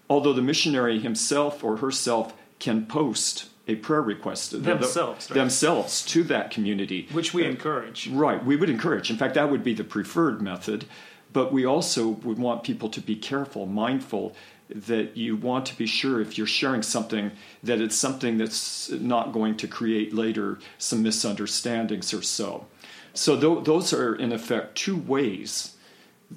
although 0.10 0.34
the 0.34 0.42
missionary 0.42 0.98
himself 1.00 1.64
or 1.64 1.78
herself 1.78 2.34
can 2.58 2.86
post 2.86 3.50
a 3.68 3.76
prayer 3.76 4.02
request 4.02 4.52
the- 4.52 4.58
the- 4.60 4.76
Themselves, 4.76 5.30
right. 5.30 5.36
themselves 5.36 6.06
to 6.06 6.24
that 6.24 6.50
community 6.52 7.08
Which 7.12 7.34
we 7.34 7.44
Uh, 7.46 7.50
encourage. 7.50 8.08
Right, 8.08 8.44
we 8.44 8.56
would 8.56 8.70
encourage. 8.70 9.10
In 9.12 9.18
fact, 9.18 9.34
that 9.36 9.52
would 9.52 9.62
be 9.64 9.74
the 9.74 9.84
preferred 9.84 10.42
method. 10.42 10.86
But 11.34 11.52
we 11.52 11.66
also 11.66 12.08
would 12.08 12.40
want 12.40 12.64
people 12.64 12.88
to 12.90 13.02
be 13.02 13.16
careful, 13.16 13.66
mindful 13.66 14.34
that 14.74 15.18
you 15.18 15.36
want 15.36 15.66
to 15.66 15.78
be 15.78 15.86
sure 15.86 16.22
if 16.22 16.38
you're 16.38 16.48
sharing 16.48 16.82
something 16.82 17.32
that 17.62 17.82
it's 17.82 17.96
something 17.98 18.38
that's 18.38 18.90
not 18.90 19.34
going 19.34 19.56
to 19.58 19.68
create 19.68 20.14
later 20.14 20.60
some 20.78 21.04
misunderstandings 21.04 22.14
or 22.14 22.22
so. 22.22 22.66
So 23.14 23.36
tho- 23.36 23.60
those 23.62 23.92
are 23.94 24.16
in 24.16 24.32
effect 24.32 24.76
two 24.78 24.96
ways 24.96 25.74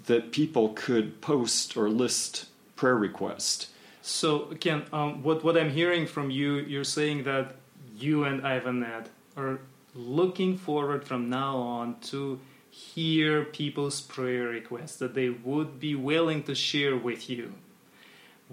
that 0.07 0.33
people 0.33 0.71
could 0.71 1.21
post 1.21 1.77
or 1.77 1.89
list 1.89 2.47
prayer 2.77 2.97
requests. 2.97 3.69
So, 4.03 4.55
Ken, 4.61 4.85
um, 4.93 5.23
what, 5.23 5.45
what 5.45 5.57
I'm 5.57 5.71
hearing 5.71 6.07
from 6.07 6.31
you, 6.31 6.55
you're 6.55 6.85
saying 6.85 7.25
that 7.25 7.57
you 7.99 8.25
and 8.25 8.41
Ivanette 8.43 9.09
are 9.37 9.61
looking 9.95 10.57
forward 10.57 11.05
from 11.05 11.29
now 11.29 11.57
on 11.57 11.97
to 12.01 12.41
hear 12.71 13.45
people's 13.45 14.01
prayer 14.01 14.49
requests 14.49 14.97
that 14.97 15.15
they 15.15 15.29
would 15.29 15.81
be 15.81 15.95
willing 15.95 16.43
to 16.45 16.55
share 16.55 16.97
with 16.97 17.29
you. 17.29 17.53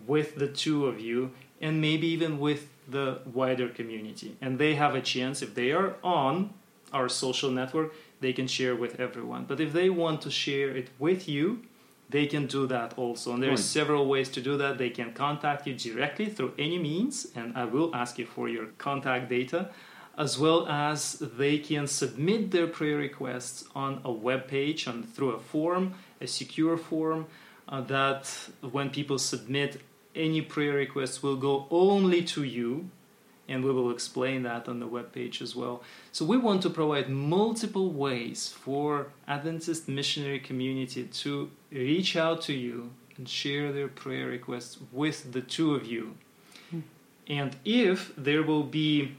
with 0.06 0.36
the 0.36 0.48
two 0.48 0.86
of 0.86 1.00
you 1.00 1.32
and 1.60 1.82
maybe 1.82 2.08
even 2.08 2.40
with 2.40 2.68
the 2.88 3.20
wider 3.34 3.68
community. 3.68 4.38
And 4.42 4.60
they 4.60 4.76
have 4.76 4.96
a 4.96 5.02
chance, 5.02 5.42
if 5.42 5.56
they 5.56 5.72
are 5.72 5.96
on 6.04 6.54
our 6.94 7.10
social 7.10 7.50
network, 7.50 7.94
they 8.20 8.34
can 8.34 8.48
share 8.48 8.76
with 8.76 9.00
everyone. 9.00 9.46
But 9.46 9.60
if 9.60 9.74
they 9.74 9.90
want 9.90 10.22
to 10.22 10.32
share 10.32 10.70
it 10.76 10.90
with 11.00 11.28
you, 11.28 11.62
they 12.10 12.26
can 12.26 12.48
do 12.48 12.68
that 12.68 12.94
also. 12.98 13.34
And 13.34 13.44
there 13.44 13.52
are 13.52 13.58
several 13.58 14.08
ways 14.08 14.30
to 14.30 14.42
do 14.42 14.58
that. 14.58 14.78
They 14.78 14.90
can 14.90 15.14
contact 15.14 15.68
you 15.68 15.74
directly 15.76 16.28
through 16.28 16.54
any 16.58 16.80
means, 16.80 17.28
and 17.36 17.56
I 17.58 17.66
will 17.66 17.94
ask 17.94 18.18
you 18.18 18.26
for 18.26 18.48
your 18.48 18.68
contact 18.78 19.30
data, 19.30 19.70
as 20.18 20.40
well 20.40 20.68
as 20.68 21.20
they 21.20 21.60
can 21.60 21.86
submit 21.86 22.52
their 22.52 22.68
prayer 22.68 22.98
requests 22.98 23.66
on 23.76 24.02
a 24.06 24.12
web 24.12 24.48
page 24.48 24.88
and 24.88 25.08
through 25.14 25.32
a 25.32 25.40
form, 25.40 25.94
a 26.22 26.28
secure 26.28 26.78
form 26.78 27.28
uh, 27.70 27.82
that 27.82 28.34
when 28.62 28.90
people 28.90 29.18
submit 29.18 29.82
any 30.16 30.42
prayer 30.42 30.74
requests 30.74 31.22
will 31.22 31.36
go 31.36 31.68
only 31.70 32.24
to 32.24 32.44
you 32.44 32.90
and 33.48 33.64
we 33.64 33.72
will 33.72 33.92
explain 33.92 34.44
that 34.44 34.68
on 34.68 34.80
the 34.80 34.88
web 34.88 35.12
page 35.14 35.42
as 35.42 35.56
well. 35.56 35.84
So 36.12 36.26
we 36.26 36.38
want 36.38 36.62
to 36.64 36.70
provide 36.70 37.10
multiple 37.10 37.92
ways 37.92 38.50
for 38.50 39.08
Adventist 39.28 39.88
missionary 39.88 40.40
community 40.40 41.04
to 41.06 41.50
reach 41.72 42.16
out 42.16 42.42
to 42.44 42.54
you 42.54 42.92
and 43.18 43.28
share 43.28 43.72
their 43.72 43.88
prayer 43.88 44.28
requests 44.28 44.78
with 44.92 45.32
the 45.32 45.42
two 45.42 45.76
of 45.76 45.86
you. 45.86 46.16
Hmm. 46.70 46.82
And 47.28 47.56
if 47.66 48.14
there 48.18 48.44
will 48.44 48.64
be 48.64 49.16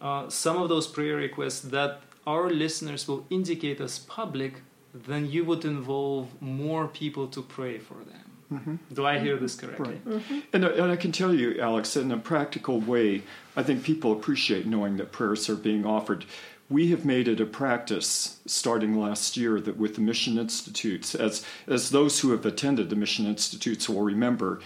uh, 0.00 0.28
some 0.28 0.56
of 0.56 0.68
those 0.68 0.86
prayer 0.86 1.16
requests 1.16 1.60
that 1.60 2.00
our 2.26 2.50
listeners 2.50 3.06
will 3.06 3.26
indicate 3.30 3.80
as 3.80 3.98
public, 3.98 4.62
then 4.94 5.30
you 5.30 5.44
would 5.44 5.64
involve 5.64 6.40
more 6.40 6.86
people 6.86 7.26
to 7.28 7.42
pray 7.42 7.78
for 7.78 7.94
them. 7.94 8.23
Mm-hmm. 8.52 8.76
Do 8.92 9.06
I 9.06 9.18
hear 9.18 9.36
this 9.36 9.54
correctly? 9.54 10.00
Right. 10.04 10.08
Mm-hmm. 10.08 10.38
And, 10.52 10.64
and 10.64 10.92
I 10.92 10.96
can 10.96 11.12
tell 11.12 11.34
you, 11.34 11.60
Alex, 11.60 11.96
in 11.96 12.12
a 12.12 12.18
practical 12.18 12.80
way, 12.80 13.22
I 13.56 13.62
think 13.62 13.82
people 13.82 14.12
appreciate 14.12 14.66
knowing 14.66 14.96
that 14.98 15.12
prayers 15.12 15.48
are 15.48 15.56
being 15.56 15.84
offered. 15.84 16.24
We 16.70 16.90
have 16.90 17.04
made 17.04 17.28
it 17.28 17.40
a 17.40 17.46
practice 17.46 18.40
starting 18.46 18.98
last 18.98 19.36
year 19.36 19.60
that 19.60 19.76
with 19.76 19.96
the 19.96 20.00
Mission 20.00 20.38
Institutes, 20.38 21.14
as, 21.14 21.44
as 21.66 21.90
those 21.90 22.20
who 22.20 22.30
have 22.30 22.46
attended 22.46 22.90
the 22.90 22.96
Mission 22.96 23.26
Institutes 23.26 23.88
will 23.88 24.02
remember, 24.02 24.60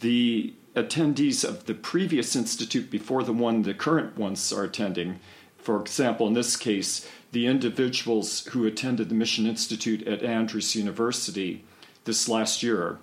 the 0.00 0.54
attendees 0.74 1.44
of 1.44 1.66
the 1.66 1.74
previous 1.74 2.34
institute 2.34 2.90
before 2.90 3.22
the 3.22 3.32
one 3.32 3.62
the 3.62 3.74
current 3.74 4.16
ones 4.16 4.52
are 4.52 4.64
attending, 4.64 5.20
for 5.58 5.80
example, 5.80 6.26
in 6.26 6.34
this 6.34 6.56
case, 6.56 7.08
the 7.32 7.46
individuals 7.46 8.46
who 8.46 8.66
attended 8.66 9.08
the 9.08 9.14
Mission 9.14 9.46
Institute 9.46 10.06
at 10.06 10.22
Andrews 10.22 10.74
University 10.74 11.64
this 12.04 12.28
last 12.28 12.62
year 12.62 12.98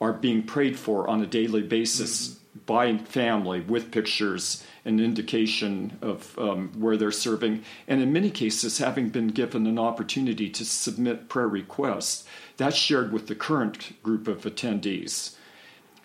are 0.00 0.12
being 0.12 0.42
prayed 0.42 0.78
for 0.78 1.08
on 1.08 1.22
a 1.22 1.26
daily 1.26 1.62
basis 1.62 2.28
mm-hmm. 2.28 2.58
by 2.66 2.98
family 2.98 3.60
with 3.60 3.92
pictures 3.92 4.64
and 4.84 5.00
indication 5.00 5.96
of 6.02 6.36
um, 6.38 6.72
where 6.76 6.96
they're 6.96 7.12
serving, 7.12 7.62
and 7.86 8.02
in 8.02 8.12
many 8.12 8.30
cases, 8.30 8.78
having 8.78 9.08
been 9.10 9.28
given 9.28 9.66
an 9.68 9.78
opportunity 9.78 10.50
to 10.50 10.64
submit 10.64 11.28
prayer 11.28 11.46
requests. 11.46 12.26
That's 12.56 12.76
shared 12.76 13.12
with 13.12 13.28
the 13.28 13.36
current 13.36 14.02
group 14.02 14.26
of 14.26 14.42
attendees. 14.42 15.36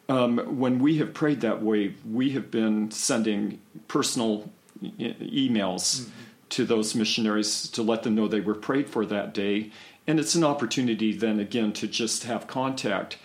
Um, 0.10 0.38
when 0.60 0.78
we 0.80 1.00
have 1.00 1.14
prayed 1.14 1.42
that 1.42 1.62
way, 1.62 1.96
we 2.08 2.30
have 2.30 2.52
been 2.52 2.92
sending 2.92 3.60
personal 3.88 4.52
e- 4.82 5.50
emails 5.50 6.02
mm-hmm. 6.02 6.12
to 6.50 6.66
those 6.66 6.94
missionaries 6.94 7.68
to 7.70 7.82
let 7.82 8.04
them 8.04 8.14
know 8.14 8.28
they 8.28 8.42
were 8.42 8.56
prayed 8.56 8.90
for 8.90 9.08
that 9.08 9.34
day 9.34 9.72
and 10.08 10.20
it's 10.20 10.36
an 10.36 10.44
opportunity 10.44 11.12
then 11.12 11.40
again 11.40 11.74
to 11.74 11.88
just 11.88 12.24
have 12.24 12.48
contact. 12.48 13.18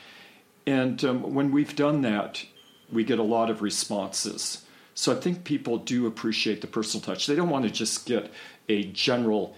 And 0.67 1.03
um, 1.05 1.35
when 1.35 1.53
we've 1.53 1.75
done 1.77 2.03
that, 2.03 2.45
we 2.93 3.05
get 3.05 3.19
a 3.19 3.25
lot 3.25 3.51
of 3.51 3.63
responses. 3.63 4.65
So 4.95 5.13
I 5.13 5.21
think 5.21 5.45
people 5.45 5.79
do 5.79 6.07
appreciate 6.07 6.61
the 6.61 6.67
personal 6.67 7.03
touch. 7.03 7.27
They 7.27 7.35
don't 7.35 7.49
want 7.49 7.65
to 7.65 7.71
just 7.71 8.05
get 8.05 8.31
a 8.69 8.85
general 8.85 9.57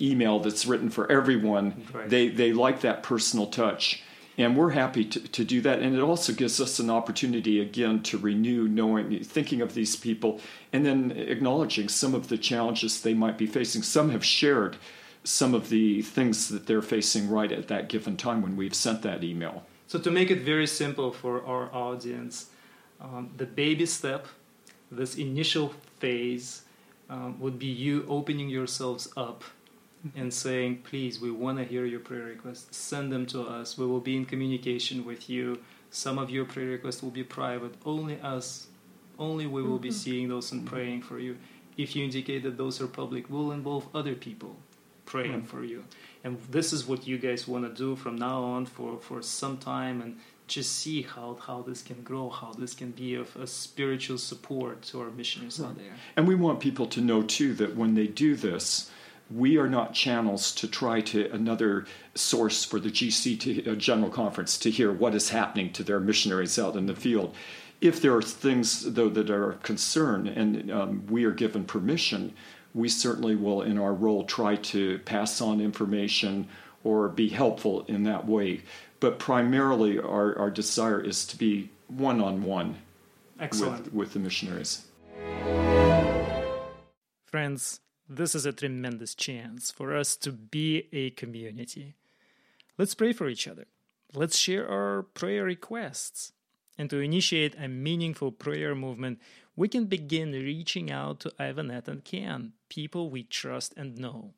email 0.00 0.38
that's 0.38 0.66
written 0.66 0.90
for 0.90 1.10
everyone. 1.10 1.84
Right. 1.92 2.08
They 2.08 2.28
they 2.28 2.52
like 2.52 2.82
that 2.82 3.02
personal 3.02 3.46
touch. 3.46 4.02
And 4.36 4.56
we're 4.56 4.70
happy 4.70 5.04
to, 5.04 5.20
to 5.20 5.44
do 5.44 5.60
that. 5.60 5.78
And 5.78 5.94
it 5.94 6.00
also 6.00 6.32
gives 6.32 6.60
us 6.60 6.80
an 6.80 6.90
opportunity 6.90 7.60
again 7.60 8.02
to 8.04 8.18
renew 8.18 8.66
knowing 8.66 9.22
thinking 9.22 9.60
of 9.60 9.74
these 9.74 9.94
people 9.94 10.40
and 10.72 10.84
then 10.84 11.12
acknowledging 11.12 11.88
some 11.88 12.16
of 12.16 12.28
the 12.28 12.36
challenges 12.36 13.00
they 13.00 13.14
might 13.14 13.38
be 13.38 13.46
facing. 13.46 13.82
Some 13.82 14.10
have 14.10 14.24
shared 14.24 14.76
some 15.24 15.54
of 15.54 15.70
the 15.70 16.02
things 16.02 16.48
that 16.48 16.66
they're 16.66 16.82
facing 16.82 17.28
right 17.30 17.50
at 17.50 17.68
that 17.68 17.88
given 17.88 18.16
time 18.16 18.42
when 18.42 18.56
we've 18.56 18.74
sent 18.74 19.02
that 19.02 19.24
email. 19.24 19.64
So, 19.86 19.98
to 19.98 20.10
make 20.10 20.30
it 20.30 20.40
very 20.42 20.66
simple 20.66 21.12
for 21.12 21.44
our 21.44 21.74
audience, 21.74 22.50
um, 23.00 23.30
the 23.36 23.46
baby 23.46 23.86
step, 23.86 24.26
this 24.90 25.16
initial 25.16 25.74
phase, 25.98 26.62
um, 27.08 27.38
would 27.40 27.58
be 27.58 27.66
you 27.66 28.04
opening 28.08 28.48
yourselves 28.48 29.08
up 29.16 29.44
and 30.14 30.32
saying, 30.32 30.82
Please, 30.84 31.20
we 31.20 31.30
want 31.30 31.58
to 31.58 31.64
hear 31.64 31.84
your 31.86 32.00
prayer 32.00 32.24
requests. 32.24 32.76
Send 32.76 33.10
them 33.12 33.26
to 33.26 33.42
us. 33.42 33.78
We 33.78 33.86
will 33.86 34.00
be 34.00 34.16
in 34.16 34.26
communication 34.26 35.04
with 35.04 35.28
you. 35.30 35.60
Some 35.90 36.18
of 36.18 36.28
your 36.30 36.44
prayer 36.44 36.68
requests 36.68 37.02
will 37.02 37.10
be 37.10 37.24
private. 37.24 37.74
Only 37.86 38.20
us, 38.20 38.66
only 39.18 39.46
we 39.46 39.62
will 39.62 39.78
be 39.78 39.88
mm-hmm. 39.88 39.96
seeing 39.96 40.28
those 40.28 40.52
and 40.52 40.66
praying 40.66 41.02
for 41.02 41.18
you. 41.18 41.36
If 41.76 41.96
you 41.96 42.04
indicate 42.04 42.42
that 42.42 42.56
those 42.56 42.80
are 42.80 42.86
public, 42.86 43.30
we'll 43.30 43.52
involve 43.52 43.88
other 43.94 44.14
people 44.14 44.56
praying 45.14 45.42
mm. 45.42 45.46
for 45.46 45.62
you. 45.64 45.84
And 46.24 46.40
this 46.50 46.72
is 46.72 46.86
what 46.86 47.06
you 47.06 47.18
guys 47.18 47.46
want 47.46 47.64
to 47.64 47.72
do 47.72 47.94
from 47.94 48.16
now 48.16 48.42
on 48.42 48.66
for, 48.66 48.98
for 48.98 49.22
some 49.22 49.56
time 49.58 50.00
and 50.02 50.18
just 50.48 50.78
see 50.78 51.02
how, 51.02 51.38
how 51.40 51.62
this 51.62 51.82
can 51.82 52.02
grow, 52.02 52.28
how 52.28 52.52
this 52.52 52.74
can 52.74 52.90
be 52.90 53.14
of 53.14 53.34
a 53.36 53.46
spiritual 53.46 54.18
support 54.18 54.82
to 54.82 55.00
our 55.00 55.10
missionaries 55.10 55.60
right. 55.60 55.68
out 55.68 55.78
there. 55.78 55.92
And 56.16 56.26
we 56.26 56.34
want 56.34 56.58
people 56.58 56.86
to 56.86 57.00
know 57.00 57.22
too 57.22 57.54
that 57.54 57.76
when 57.76 57.94
they 57.94 58.08
do 58.08 58.34
this, 58.34 58.90
we 59.30 59.56
are 59.56 59.68
not 59.68 59.94
channels 59.94 60.52
to 60.56 60.68
try 60.68 61.00
to 61.00 61.30
another 61.32 61.86
source 62.14 62.64
for 62.64 62.78
the 62.78 62.90
GC 62.90 63.40
to, 63.40 63.72
uh, 63.72 63.74
General 63.76 64.10
Conference 64.10 64.58
to 64.58 64.70
hear 64.70 64.92
what 64.92 65.14
is 65.14 65.30
happening 65.30 65.72
to 65.72 65.82
their 65.82 66.00
missionaries 66.00 66.58
out 66.58 66.76
in 66.76 66.86
the 66.86 66.94
field. 66.94 67.34
If 67.80 68.02
there 68.02 68.14
are 68.14 68.22
things 68.22 68.92
though 68.94 69.08
that 69.10 69.30
are 69.30 69.52
of 69.52 69.62
concern 69.62 70.26
and 70.26 70.70
um, 70.70 71.06
we 71.08 71.24
are 71.24 71.32
given 71.32 71.64
permission, 71.64 72.34
we 72.74 72.88
certainly 72.88 73.36
will, 73.36 73.62
in 73.62 73.78
our 73.78 73.94
role, 73.94 74.24
try 74.24 74.56
to 74.56 74.98
pass 75.00 75.40
on 75.40 75.60
information 75.60 76.48
or 76.82 77.08
be 77.08 77.28
helpful 77.28 77.84
in 77.86 78.02
that 78.04 78.26
way. 78.26 78.60
But 79.00 79.18
primarily, 79.18 79.98
our, 79.98 80.36
our 80.38 80.50
desire 80.50 81.00
is 81.00 81.24
to 81.26 81.38
be 81.38 81.70
one 81.88 82.20
on 82.20 82.42
one 82.42 82.76
with 83.92 84.12
the 84.12 84.18
missionaries. 84.18 84.86
Friends, 87.24 87.80
this 88.08 88.34
is 88.34 88.46
a 88.46 88.52
tremendous 88.52 89.14
chance 89.14 89.70
for 89.70 89.94
us 89.96 90.16
to 90.16 90.32
be 90.32 90.88
a 90.92 91.10
community. 91.10 91.94
Let's 92.76 92.94
pray 92.94 93.12
for 93.12 93.28
each 93.28 93.48
other. 93.48 93.66
Let's 94.14 94.36
share 94.38 94.68
our 94.68 95.02
prayer 95.02 95.44
requests. 95.44 96.32
And 96.76 96.90
to 96.90 96.98
initiate 96.98 97.54
a 97.56 97.68
meaningful 97.68 98.32
prayer 98.32 98.74
movement, 98.74 99.20
we 99.56 99.68
can 99.68 99.84
begin 99.86 100.32
reaching 100.32 100.90
out 100.90 101.20
to 101.20 101.32
Ivanette 101.38 101.88
and 101.88 102.04
Ken, 102.04 102.52
people 102.74 103.08
we 103.08 103.22
trust 103.22 103.72
and 103.76 103.96
know. 103.98 104.34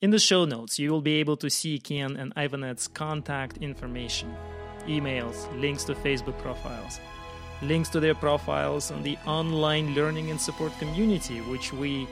In 0.00 0.10
the 0.10 0.20
show 0.20 0.44
notes, 0.44 0.78
you 0.78 0.92
will 0.92 1.02
be 1.02 1.14
able 1.14 1.36
to 1.38 1.50
see 1.50 1.78
Ken 1.78 2.16
and 2.16 2.32
Ivanette's 2.36 2.86
contact 2.86 3.58
information, 3.58 4.32
emails, 4.86 5.36
links 5.60 5.82
to 5.84 5.94
Facebook 5.94 6.38
profiles, 6.38 7.00
links 7.60 7.90
to 7.90 8.00
their 8.00 8.14
profiles 8.14 8.92
on 8.92 9.02
the 9.02 9.18
online 9.26 9.94
learning 9.94 10.30
and 10.30 10.40
support 10.40 10.72
community, 10.78 11.40
which 11.40 11.72
we 11.72 12.06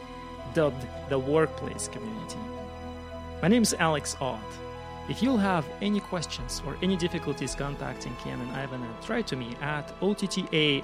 dubbed 0.55 0.87
the 1.09 1.19
Workplace 1.19 1.89
Community. 1.89 2.39
My 3.41 3.49
name 3.49 3.63
is 3.63 3.75
Alex 3.75 4.17
Ott. 4.21 4.41
If 5.09 5.23
you'll 5.23 5.39
have 5.39 5.65
any 5.81 6.01
questions 6.01 6.61
or 6.67 6.77
any 6.83 6.97
difficulties 6.97 7.55
contacting 7.55 8.17
Ken 8.17 8.41
and 8.41 8.51
Ivan, 8.51 8.85
write 9.09 9.29
to 9.29 9.37
me 9.37 9.55
at 9.63 9.95
otta 10.03 10.27